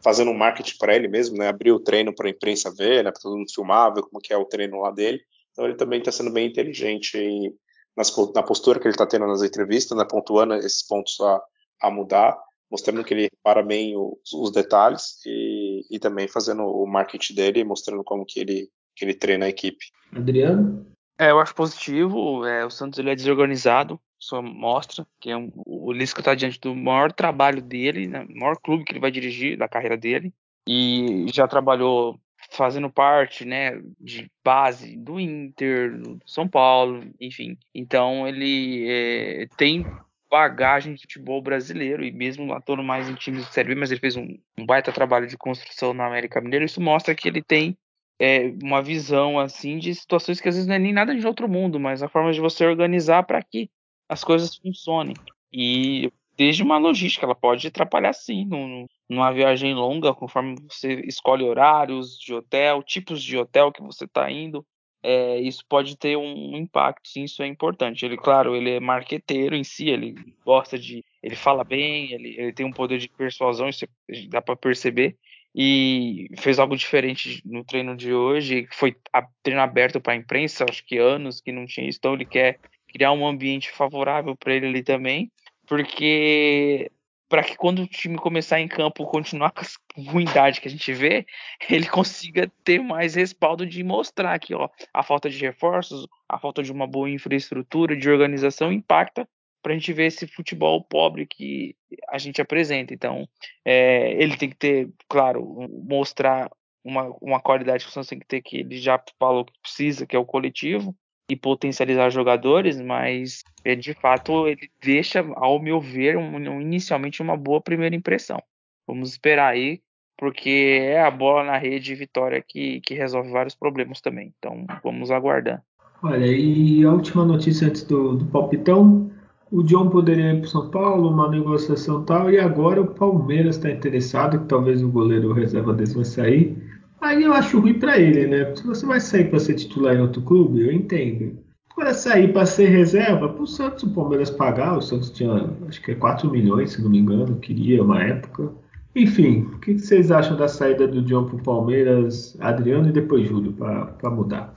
[0.03, 1.49] fazendo um marketing para ele mesmo, né?
[1.49, 3.11] abriu o treino para a imprensa ver, né?
[3.11, 5.20] para todo mundo filmar, ver como que é o treino lá dele.
[5.53, 7.53] Então ele também está sendo bem inteligente e
[7.97, 10.05] nas, na postura que ele está tendo nas entrevistas, né?
[10.09, 11.43] pontuando esses pontos a,
[11.83, 12.39] a mudar,
[12.70, 17.64] mostrando que ele repara bem os, os detalhes e, e também fazendo o marketing dele,
[17.64, 19.85] mostrando como que ele, que ele treina a equipe.
[20.14, 20.91] Adriano?
[21.23, 22.45] É, eu acho positivo.
[22.45, 26.59] É, o Santos ele é desorganizado, só mostra que é um, o Lisca está diante
[26.59, 30.35] do maior trabalho dele, né, maior clube que ele vai dirigir da carreira dele,
[30.66, 32.18] e já trabalhou
[32.51, 37.57] fazendo parte, né, de base do Inter, do São Paulo, enfim.
[37.73, 39.87] Então ele é, tem
[40.29, 44.01] bagagem de futebol brasileiro e mesmo atuando mais em times de Série B, mas ele
[44.01, 46.64] fez um, um baita trabalho de construção na América Mineira.
[46.64, 47.79] Isso mostra que ele tem
[48.23, 51.49] é, uma visão assim de situações que às vezes não é nem nada de outro
[51.49, 53.68] mundo, mas a forma de você organizar para que
[54.09, 55.16] as coisas funcionem.
[55.53, 61.43] E desde uma logística, ela pode atrapalhar sim num, numa viagem longa, conforme você escolhe
[61.43, 64.64] horários de hotel, tipos de hotel que você está indo.
[65.03, 68.07] É, isso pode ter um impacto, sim, isso é importante.
[68.07, 70.14] Ele, claro, ele é marqueteiro em si, ele
[70.45, 71.05] gosta de.
[71.20, 73.85] Ele fala bem, ele, ele tem um poder de persuasão, isso
[74.29, 75.16] dá para perceber,
[75.55, 80.65] e fez algo diferente no treino de hoje, foi a, treino aberto para a imprensa,
[80.69, 84.55] acho que anos que não tinha isso, então ele quer criar um ambiente favorável para
[84.55, 85.31] ele ali também,
[85.67, 86.91] porque
[87.29, 89.65] para que quando o time começar em campo continuar com a
[90.11, 91.25] ruindade que a gente vê,
[91.69, 96.63] ele consiga ter mais respaldo de mostrar que ó, a falta de reforços, a falta
[96.63, 99.27] de uma boa infraestrutura, de organização impacta
[99.63, 101.77] para a gente ver esse futebol pobre que
[102.09, 102.93] a gente apresenta.
[102.93, 103.29] Então,
[103.65, 105.45] é, ele tem que ter, claro,
[105.89, 106.51] mostrar
[106.85, 110.07] uma, uma qualidade que o Santos tem que ter, que ele já falou que precisa,
[110.07, 110.95] que é o coletivo,
[111.31, 117.37] e potencializar jogadores, mas é, de fato ele deixa, ao meu ver, um, inicialmente uma
[117.37, 118.43] boa primeira impressão.
[118.87, 119.81] Vamos esperar aí,
[120.19, 124.35] porque é a bola na rede vitória que, que resolve vários problemas também.
[124.39, 125.63] Então vamos aguardar.
[126.03, 129.11] Olha, e a última notícia antes do, do palpitão
[129.53, 133.71] o John poderia ir para São Paulo, uma negociação tal, e agora o Palmeiras está
[133.71, 136.81] interessado, que talvez o goleiro reserva deles vai sair.
[137.03, 138.57] Aí eu acho ruim para ele, né?
[138.57, 141.39] Se você vai sair para ser titular em outro clube, eu entendo.
[141.73, 145.83] Agora sair para ser reserva, para o Santos o Palmeiras pagar, o Santos tinha acho
[145.83, 148.51] que é 4 milhões, se não me engano, queria uma época.
[148.97, 153.27] Enfim, o que vocês acham da saída do John para o Palmeiras, Adriano e depois
[153.29, 154.55] Júlio, para mudar?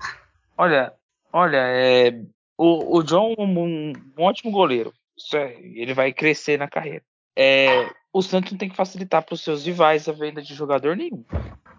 [0.57, 0.93] Olha,
[1.33, 2.21] olha, é,
[2.57, 4.93] o, o John é um, um, ótimo goleiro.
[5.33, 7.03] É, ele vai crescer na carreira.
[7.37, 10.95] É, o Santos não tem que facilitar para os seus rivais a venda de jogador
[10.95, 11.23] nenhum.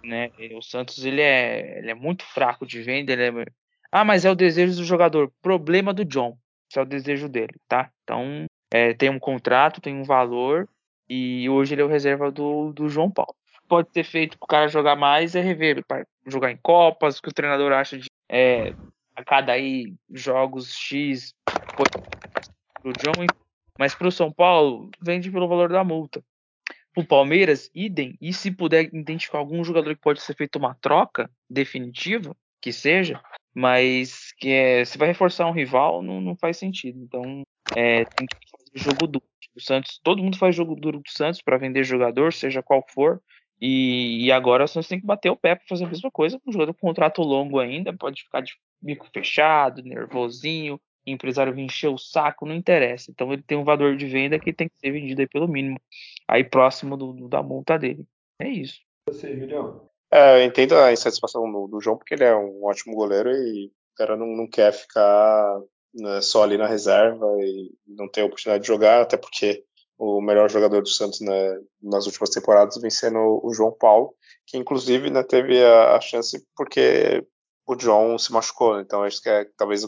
[0.05, 0.31] Né?
[0.55, 3.13] O Santos ele é, ele é muito fraco de venda.
[3.13, 3.31] É...
[3.91, 5.33] Ah, mas é o desejo do jogador.
[5.43, 6.37] Problema do John.
[6.69, 7.91] Isso é o desejo dele, tá?
[8.03, 10.69] Então é, tem um contrato, tem um valor
[11.09, 13.35] e hoje ele é o reserva do, do João Paulo.
[13.69, 17.23] Pode ser feito para o cara jogar mais é rever, para jogar em Copas, o
[17.23, 18.75] que o treinador acha de é,
[19.17, 21.35] a cada aí jogos X
[22.83, 23.27] pro John,
[23.79, 26.23] mas pro São Paulo vende pelo valor da multa.
[26.93, 31.31] Pro Palmeiras, idem, e se puder identificar algum jogador que pode ser feito uma troca
[31.49, 33.21] definitiva, que seja,
[33.55, 36.99] mas que é, se vai reforçar um rival, não, não faz sentido.
[36.99, 37.43] Então,
[37.75, 39.25] é, tem que fazer jogo duro.
[39.55, 43.23] O Santos, todo mundo faz jogo duro do Santos para vender jogador, seja qual for.
[43.61, 46.39] E, e, agora o Santos tem que bater o pé para fazer a mesma coisa
[46.47, 51.89] um jogador com contrato longo ainda, pode ficar de bico fechado, nervosinho, empresário vir encher
[51.89, 53.11] o saco, não interessa.
[53.11, 55.81] Então ele tem um valor de venda que tem que ser vendido aí pelo mínimo,
[56.27, 58.05] aí próximo do, do da multa dele.
[58.41, 58.81] É isso.
[59.09, 59.89] Você, Julião?
[60.11, 63.67] É, eu entendo a insatisfação do, do, João, porque ele é um ótimo goleiro e
[63.67, 65.61] o cara não, não quer ficar
[65.95, 69.65] né, só ali na reserva e não ter a oportunidade de jogar, até porque
[69.99, 74.15] o melhor jogador do Santos né, nas últimas temporadas vem sendo o João Paulo,
[74.47, 77.25] que inclusive né, teve a, a chance porque
[77.67, 79.85] o John se machucou, então acho que é, talvez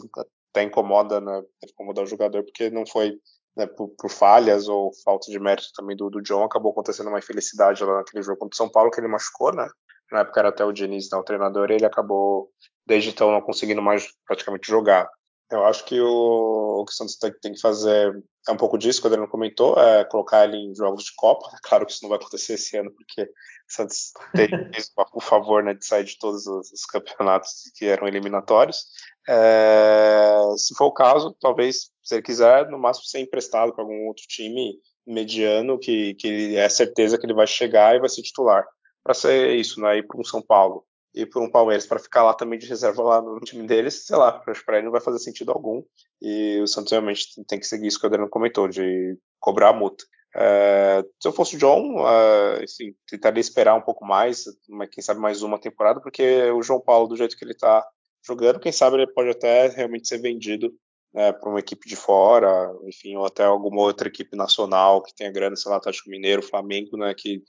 [0.51, 3.17] até incomoda, né, incomodar o jogador, porque não foi
[3.55, 7.19] né, por, por, falhas ou falta de mérito também do, do, John, acabou acontecendo uma
[7.19, 9.67] infelicidade lá naquele jogo contra o São Paulo, que ele machucou, né,
[10.11, 12.49] na época era até o Diniz, né, o treinador, ele acabou,
[12.85, 15.09] desde então, não conseguindo mais praticamente jogar.
[15.51, 18.15] Eu acho que o, o que o Santos tem, tem, que fazer
[18.47, 21.49] é um pouco disso, quando ele não comentou, é colocar ele em jogos de Copa.
[21.63, 23.27] Claro que isso não vai acontecer esse ano, porque o
[23.67, 24.53] Santos teve
[25.13, 28.85] o favor né, de sair de todos os, os campeonatos que eram eliminatórios.
[29.27, 34.07] É, se for o caso, talvez, se ele quiser, no máximo ser emprestado para algum
[34.07, 34.75] outro time
[35.05, 38.65] mediano, que, que é certeza que ele vai chegar e vai ser titular.
[39.03, 39.97] Para ser isso, né?
[39.97, 43.01] Ir para um São Paulo e por um Palmeiras para ficar lá também de reserva
[43.01, 45.83] lá no time deles, sei lá, acho para ele não vai fazer sentido algum.
[46.21, 49.73] E o Santos realmente tem que seguir isso que o Adriano comentou, de cobrar a
[49.73, 50.03] multa.
[50.35, 54.43] É, se eu fosse o John, uh, enfim, tentaria esperar um pouco mais,
[54.91, 57.83] quem sabe mais uma temporada, porque o João Paulo, do jeito que ele está
[58.25, 60.71] jogando, quem sabe ele pode até realmente ser vendido
[61.13, 65.31] né, para uma equipe de fora, enfim, ou até alguma outra equipe nacional que tenha
[65.31, 67.41] grana, sei lá, Atlético Mineiro, Flamengo, né, que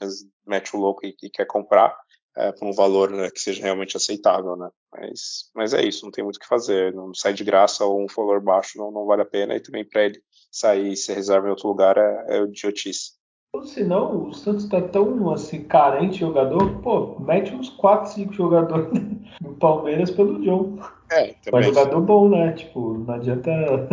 [0.47, 1.95] mete o louco e, e quer comprar
[2.37, 4.69] é, por um valor né, que seja realmente aceitável, né?
[4.93, 6.93] Mas, mas é isso, não tem muito o que fazer.
[6.95, 9.85] Não sai de graça ou um valor baixo não, não vale a pena e também
[9.85, 13.21] para ele sair e ser reserva em outro lugar é, é idiotice.
[13.53, 18.33] Ou senão, o Santos tá tão assim, carente de jogador, pô, mete uns 4, 5
[18.33, 18.91] jogadores
[19.43, 20.79] no Palmeiras pelo John.
[21.11, 21.53] É, também.
[21.53, 22.53] Mas jogador bom, né?
[22.53, 23.51] Tipo, não adianta.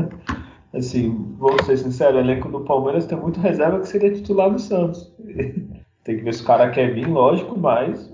[0.74, 4.60] Assim, vamos ser sinceros, o elenco do Palmeiras tem muito reserva que seria titular do
[4.60, 5.12] Santos.
[6.04, 8.12] tem que ver se o cara quer vir, lógico, mas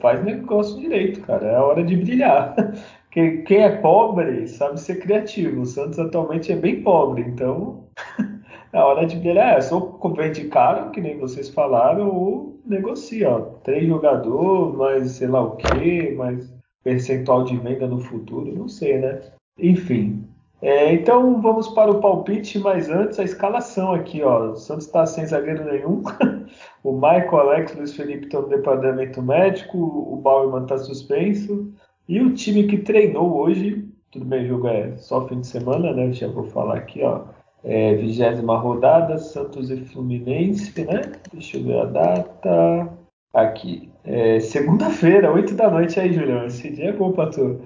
[0.00, 1.46] faz negócio direito, cara.
[1.46, 2.54] É a hora de brilhar.
[3.10, 5.62] Quem, quem é pobre sabe ser criativo.
[5.62, 7.88] O Santos atualmente é bem pobre, então
[8.72, 9.58] é hora de brilhar.
[9.58, 9.80] É, só
[10.16, 13.28] vende caro, que nem vocês falaram, ou negocia.
[13.28, 13.40] Ó.
[13.64, 16.54] Três jogador, mais sei lá o que, mais
[16.84, 19.20] percentual de venda no futuro, não sei, né?
[19.58, 20.29] Enfim.
[20.62, 24.50] É, então vamos para o palpite, mas antes a escalação aqui, ó.
[24.50, 26.02] O Santos está sem zagueiro nenhum.
[26.84, 29.78] o Michael, Alex, Luiz Felipe estão no departamento médico.
[29.78, 31.72] O Bauerman está suspenso.
[32.06, 35.92] E o time que treinou hoje, tudo bem, o jogo é só fim de semana,
[35.94, 36.08] né?
[36.08, 37.22] Eu já vou falar aqui, ó.
[37.64, 41.12] É, vigésima rodada, Santos e Fluminense, né?
[41.32, 42.88] Deixa eu ver a data.
[43.32, 43.90] Aqui.
[44.04, 46.44] É, Segunda-feira, 8 da noite aí, Julião.
[46.46, 47.60] Esse dia é bom pra tu.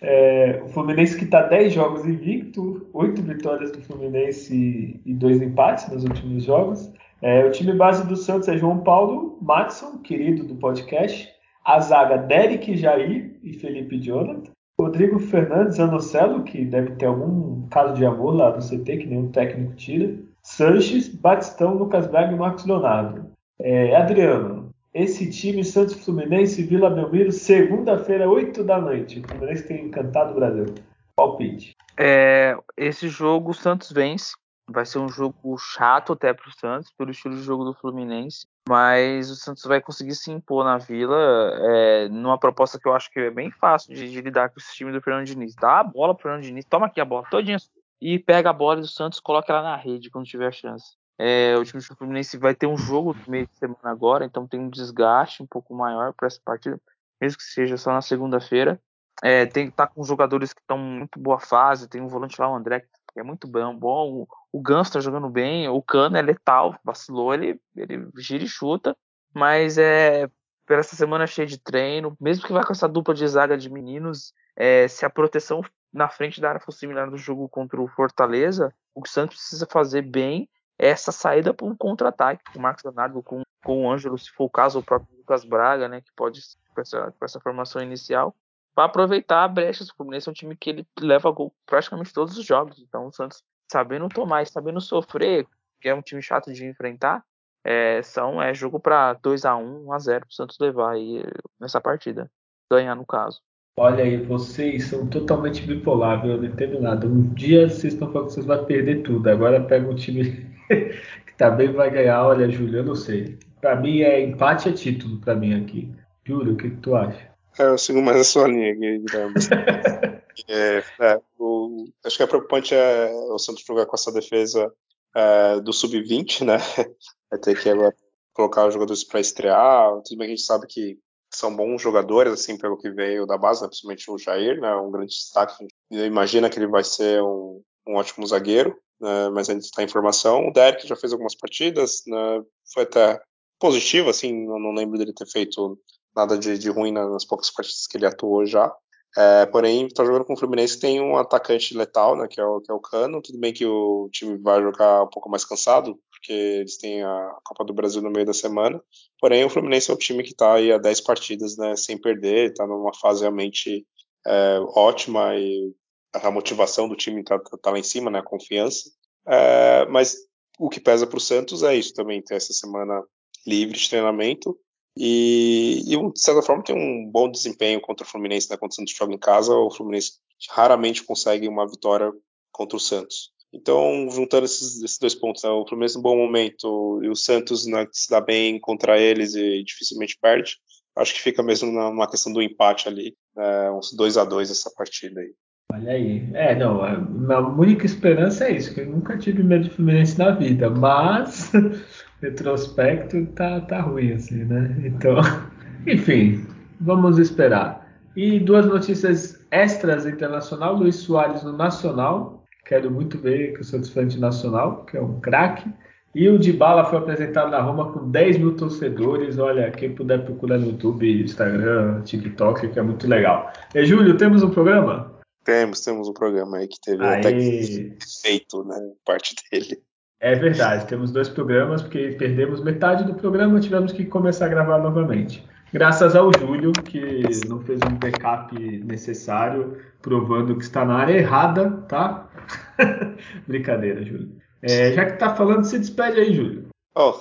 [0.00, 5.88] É, o Fluminense que está 10 jogos invicto, 8 vitórias do Fluminense e 2 empates
[5.88, 6.92] nos últimos jogos.
[7.20, 11.28] É, o time base do Santos é João Paulo, Matson, querido do podcast,
[11.64, 14.52] a zaga Derek Jair e Felipe Jonathan.
[14.80, 19.28] Rodrigo Fernandes Anocelo, que deve ter algum caso de amor lá no CT, que nenhum
[19.32, 20.14] técnico tira.
[20.44, 23.26] Sanches, Batistão, Lucas Berg e Marcos Leonardo.
[23.60, 24.57] É, Adriano,
[25.02, 29.20] esse time Santos Fluminense Vila Belmiro, segunda-feira, 8 da noite.
[29.20, 30.74] O Fluminense tem encantado o Brasil.
[31.14, 31.76] Palpite.
[31.96, 34.34] É, esse jogo o Santos vence.
[34.70, 38.46] Vai ser um jogo chato até para o Santos, pelo estilo de jogo do Fluminense.
[38.68, 41.16] Mas o Santos vai conseguir se impor na Vila
[41.62, 44.74] é, numa proposta que eu acho que é bem fácil de, de lidar com esse
[44.74, 45.54] time do Fernando Diniz.
[45.54, 47.56] Dá a bola pro Fernando Diniz, toma aqui a bola todinha
[48.00, 50.97] e pega a bola do Santos coloca ela na rede quando tiver chance.
[51.18, 54.46] É, o time do Fluminense vai ter um jogo no meio de semana agora, então
[54.46, 56.80] tem um desgaste um pouco maior para essa partida,
[57.20, 58.80] mesmo que seja só na segunda-feira.
[59.20, 62.54] É, tem tá com jogadores que estão muito boa fase, tem um volante lá, o
[62.54, 62.80] André,
[63.12, 67.34] que é muito bom, bom o Gans tá jogando bem, o Cano é letal, vacilou,
[67.34, 68.96] ele, ele gira e chuta,
[69.34, 70.28] mas é
[70.64, 73.68] por essa semana cheia de treino, mesmo que vá com essa dupla de zaga de
[73.68, 75.62] meninos, é, se a proteção
[75.92, 79.66] na frente da área for similar do jogo contra o Fortaleza, o o Santos precisa
[79.70, 83.90] fazer bem é essa saída para um contra-ataque com o Marcos Leonardo, com, com o
[83.90, 86.40] Ângelo, se for o caso, o próprio Lucas Braga, né, que pode
[86.74, 88.34] com essa, com essa formação inicial,
[88.74, 89.82] para aproveitar a brecha.
[89.82, 93.12] O Fluminense é um time que ele leva gol praticamente todos os jogos, então o
[93.12, 95.46] Santos sabendo tomar e sabendo sofrer,
[95.80, 97.22] que é um time chato de enfrentar,
[97.64, 100.92] é, são, é jogo para 2 a 1 1 a 0 para o Santos levar
[100.92, 101.22] aí
[101.60, 102.30] nessa partida.
[102.70, 103.40] Ganhar, no caso.
[103.76, 106.36] Olha aí, vocês são totalmente bipolar, viu?
[106.36, 107.06] Não entendo nada.
[107.06, 110.47] Um dia vocês estão falando que vocês vão perder tudo, agora pega um time
[111.26, 112.26] que também vai ganhar.
[112.26, 113.38] Olha, Júlio, eu não sei.
[113.60, 115.92] Para mim é empate é título para mim aqui.
[116.24, 117.28] Júlio, o que, que tu acha?
[117.58, 119.34] É, eu sigo mais a sua linha, Guilherme.
[120.46, 124.72] É, é, o, acho que é preocupante é o Santos jogar com essa defesa
[125.14, 126.58] é, do sub-20, né?
[127.28, 127.92] Vai ter que agora
[128.32, 129.90] colocar os jogadores para estrear.
[130.04, 130.96] Tudo bem que a gente sabe que
[131.34, 133.66] são bons jogadores, assim, pelo que veio da base, né?
[133.66, 134.74] principalmente o Jair, né?
[134.76, 135.66] Um grande destaque.
[135.90, 139.30] Imagina que ele vai ser um, um ótimo zagueiro, né?
[139.30, 140.48] mas ainda está em formação.
[140.48, 142.42] O Derek já fez algumas partidas, né?
[142.72, 143.20] foi até
[143.58, 145.78] positivo, assim, não, não lembro dele ter feito
[146.14, 148.72] nada de, de ruim nas poucas partidas que ele atuou já.
[149.16, 152.44] É, porém, está jogando com o Fluminense que tem um atacante letal, né, que é,
[152.44, 153.22] o, que é o Cano.
[153.22, 157.36] Tudo bem que o time vai jogar um pouco mais cansado, porque eles têm a
[157.44, 158.80] Copa do Brasil no meio da semana.
[159.20, 162.50] Porém, o Fluminense é um time que está aí há 10 partidas né, sem perder,
[162.50, 163.86] está numa fase realmente
[164.26, 165.72] é, ótima e
[166.12, 168.90] a motivação do time está tá lá em cima, né, a confiança.
[169.26, 170.16] É, mas
[170.58, 173.02] o que pesa para o Santos é isso também, ter essa semana
[173.46, 174.58] livre de treinamento
[175.00, 178.56] e, e, de certa forma, tem um bom desempenho contra o Fluminense, né?
[178.56, 180.14] Quando o Santos joga em casa, o Fluminense
[180.50, 182.12] raramente consegue uma vitória
[182.50, 183.30] contra o Santos.
[183.52, 185.50] Então, juntando esses, esses dois pontos, né?
[185.50, 189.62] o Fluminense em bom momento e o Santos né, se dá bem contra eles e
[189.62, 190.56] dificilmente perde,
[190.96, 193.70] acho que fica mesmo numa questão do empate ali, né?
[193.70, 195.32] uns 2 a 2 essa partida aí.
[195.70, 196.26] Olha aí.
[196.32, 200.18] É, não, a minha única esperança é isso, que eu nunca tive medo de Fluminense
[200.18, 201.52] na vida, mas
[202.22, 204.74] retrospecto tá, tá ruim, assim, né?
[204.84, 205.16] Então,
[205.86, 206.46] enfim,
[206.80, 207.86] vamos esperar.
[208.16, 213.90] E duas notícias extras internacional, Luiz Soares no Nacional, quero muito ver que o Santos
[213.90, 215.70] frente nacional, que é um craque.
[216.14, 219.38] E o Dybala foi apresentado na Roma com 10 mil torcedores.
[219.38, 223.52] Olha, quem puder procurar no YouTube, Instagram, TikTok, que é muito legal.
[223.74, 225.17] E, Júlio, temos um programa?
[225.48, 227.20] Temos, temos um programa aí que teve Aê.
[227.20, 228.76] até que feito, né?
[229.02, 229.82] Parte dele.
[230.20, 234.76] É verdade, temos dois programas, porque perdemos metade do programa, tivemos que começar a gravar
[234.76, 235.42] novamente.
[235.72, 241.70] Graças ao Júlio, que não fez um backup necessário, provando que está na área errada,
[241.88, 242.28] tá?
[243.48, 244.36] Brincadeira, Júlio.
[244.60, 246.68] É, já que tá falando, se despede aí, Júlio.
[246.94, 247.14] Oh,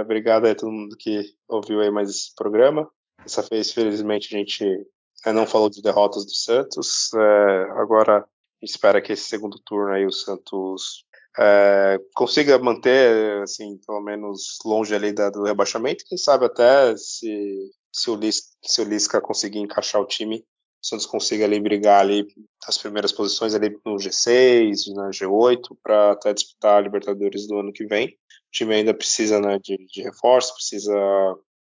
[0.00, 2.88] obrigado a todo mundo que ouviu aí mais esse programa.
[3.22, 4.86] Dessa vez, felizmente, a gente
[5.26, 7.12] não falou de derrotas do Santos.
[7.14, 8.24] É, agora,
[8.62, 11.04] espera que esse segundo turno aí o Santos
[11.38, 16.04] é, consiga manter, assim, pelo menos longe ali da, do rebaixamento.
[16.06, 20.44] Quem sabe até se, se, o Lisca, se o Lisca conseguir encaixar o time,
[20.82, 22.26] o Santos consiga ali brigar ali
[22.66, 27.72] as primeiras posições ali no G6, na G8, para até disputar a Libertadores do ano
[27.72, 28.08] que vem.
[28.08, 30.92] O time ainda precisa né, de, de reforço, precisa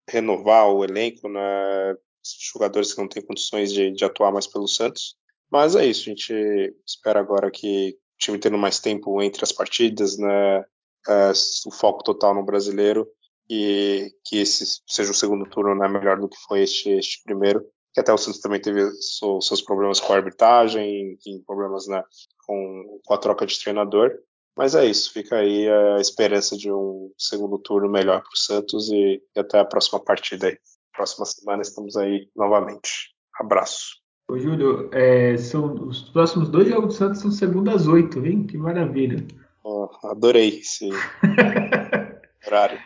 [0.10, 1.96] renovar o elenco, né,
[2.40, 5.16] jogadores que não têm condições de, de atuar mais pelo Santos.
[5.52, 9.52] Mas é isso, a gente espera agora que o time tendo mais tempo entre as
[9.52, 10.64] partidas, né,
[11.08, 11.32] é,
[11.66, 13.08] o foco total no brasileiro
[13.50, 17.66] e que esse seja o segundo turno né, melhor do que foi este, este primeiro.
[17.94, 21.18] Que até o Santos também teve seus problemas com a arbitragem,
[21.48, 22.04] problemas né,
[22.46, 24.12] com, com a troca de treinador.
[24.56, 28.90] Mas é isso, fica aí a esperança de um segundo turno melhor para o Santos
[28.90, 30.58] e, e até a próxima partida aí.
[31.00, 33.16] Próxima semana estamos aí novamente.
[33.40, 34.02] Abraço.
[34.30, 38.46] Ô, Júlio, é, são, os próximos dois jogos do Santos são segunda às oito, hein?
[38.46, 39.26] Que maravilha.
[39.64, 40.90] Oh, adorei esse
[42.46, 42.78] horário.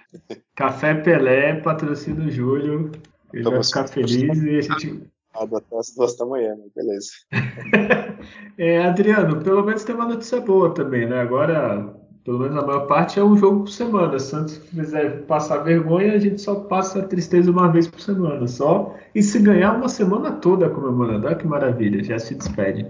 [0.56, 2.92] Café Pelé, patrocínio Júlio.
[3.34, 5.10] Ele vai ficar feliz e a gente.
[5.34, 6.66] Até as duas da manhã, né?
[6.76, 7.10] beleza.
[8.60, 11.20] é, Adriano, pelo menos tem uma notícia boa também, né?
[11.20, 14.18] Agora pelo menos a maior parte, é um jogo por semana.
[14.18, 18.48] Se Santos quiser passar vergonha, a gente só passa a tristeza uma vez por semana,
[18.48, 18.96] só.
[19.14, 22.90] E se ganhar uma semana toda comemorando, olha que maravilha, já se despede.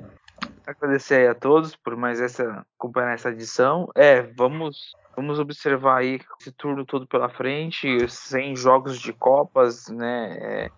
[0.65, 3.89] Agradecer aí a todos por mais essa acompanhar essa edição.
[3.95, 10.37] É, vamos vamos observar aí esse turno todo pela frente, sem jogos de copas, né?
[10.39, 10.69] É,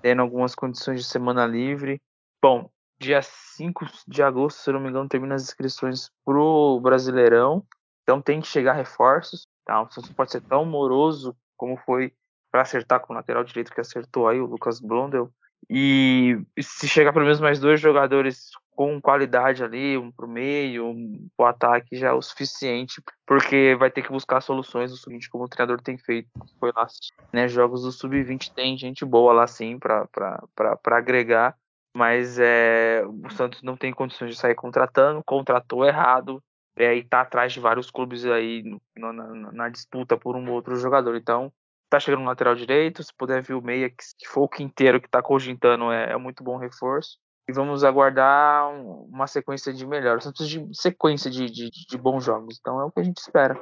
[0.00, 2.00] tendo algumas condições de semana livre.
[2.42, 7.64] Bom, dia 5 de agosto, se não me engano, termina as inscrições pro Brasileirão.
[8.08, 9.46] Então tem que chegar reforços.
[9.66, 9.82] Tá?
[9.82, 12.10] O Santos pode ser tão moroso como foi
[12.50, 15.30] para acertar com o lateral direito que acertou aí o Lucas Blondel.
[15.68, 20.86] E se chegar pelo menos mais dois jogadores com qualidade ali, um para o meio,
[20.86, 24.96] um para o ataque, já é o suficiente, porque vai ter que buscar soluções do
[24.96, 26.30] sub-20, como o treinador tem feito.
[26.58, 26.86] Foi lá,
[27.30, 30.48] né, jogos do sub-20 tem gente boa lá sim para
[30.86, 31.54] agregar,
[31.94, 36.42] mas é, o Santos não tem condições de sair contratando, contratou errado,
[36.78, 40.76] é, e tá atrás de vários clubes aí no, na, na, disputa por um outro
[40.76, 41.16] jogador.
[41.16, 41.52] Então,
[41.90, 45.00] tá chegando no lateral direito, se puder vir o meia, que, que for o quinteiro
[45.00, 47.18] que tá cogitando, é, é muito bom reforço.
[47.48, 52.58] E vamos aguardar um, uma sequência de melhores, de sequência de, de, de bons jogos.
[52.60, 53.58] Então é o que a gente espera.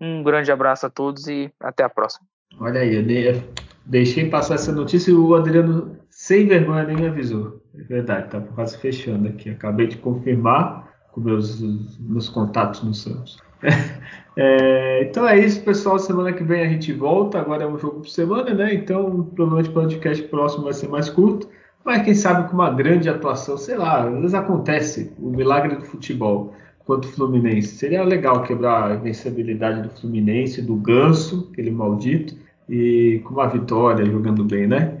[0.00, 2.26] Um grande abraço a todos e até a próxima.
[2.60, 3.42] Olha aí, eu
[3.84, 7.60] deixei passar essa notícia e o Adriano, sem vergonha, nem me avisou.
[7.74, 9.50] É verdade, tá quase fechando aqui.
[9.50, 10.87] Acabei de confirmar
[11.18, 11.60] com meus,
[11.98, 13.38] meus contatos no Santos.
[14.40, 15.98] É, então é isso, pessoal.
[15.98, 17.40] Semana que vem a gente volta.
[17.40, 18.72] Agora é um jogo por semana, né?
[18.72, 21.48] Então provavelmente o podcast próximo vai ser mais curto.
[21.84, 25.84] Mas quem sabe com uma grande atuação, sei lá, às vezes acontece o milagre do
[25.84, 26.54] futebol
[26.84, 27.76] quanto o Fluminense.
[27.76, 32.36] Seria legal quebrar a invencibilidade do Fluminense, do Ganso, aquele maldito,
[32.68, 34.97] e com uma vitória jogando bem, né?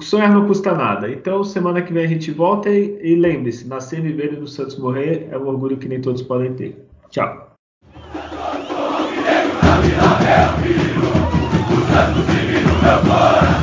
[0.00, 1.10] Sonhar não custa nada.
[1.10, 4.78] Então, semana que vem a gente volta e, e lembre-se: nascer, viver e do Santos
[4.78, 6.86] morrer é um orgulho que nem todos podem ter.
[7.10, 7.54] Tchau.
[12.94, 13.53] Santos,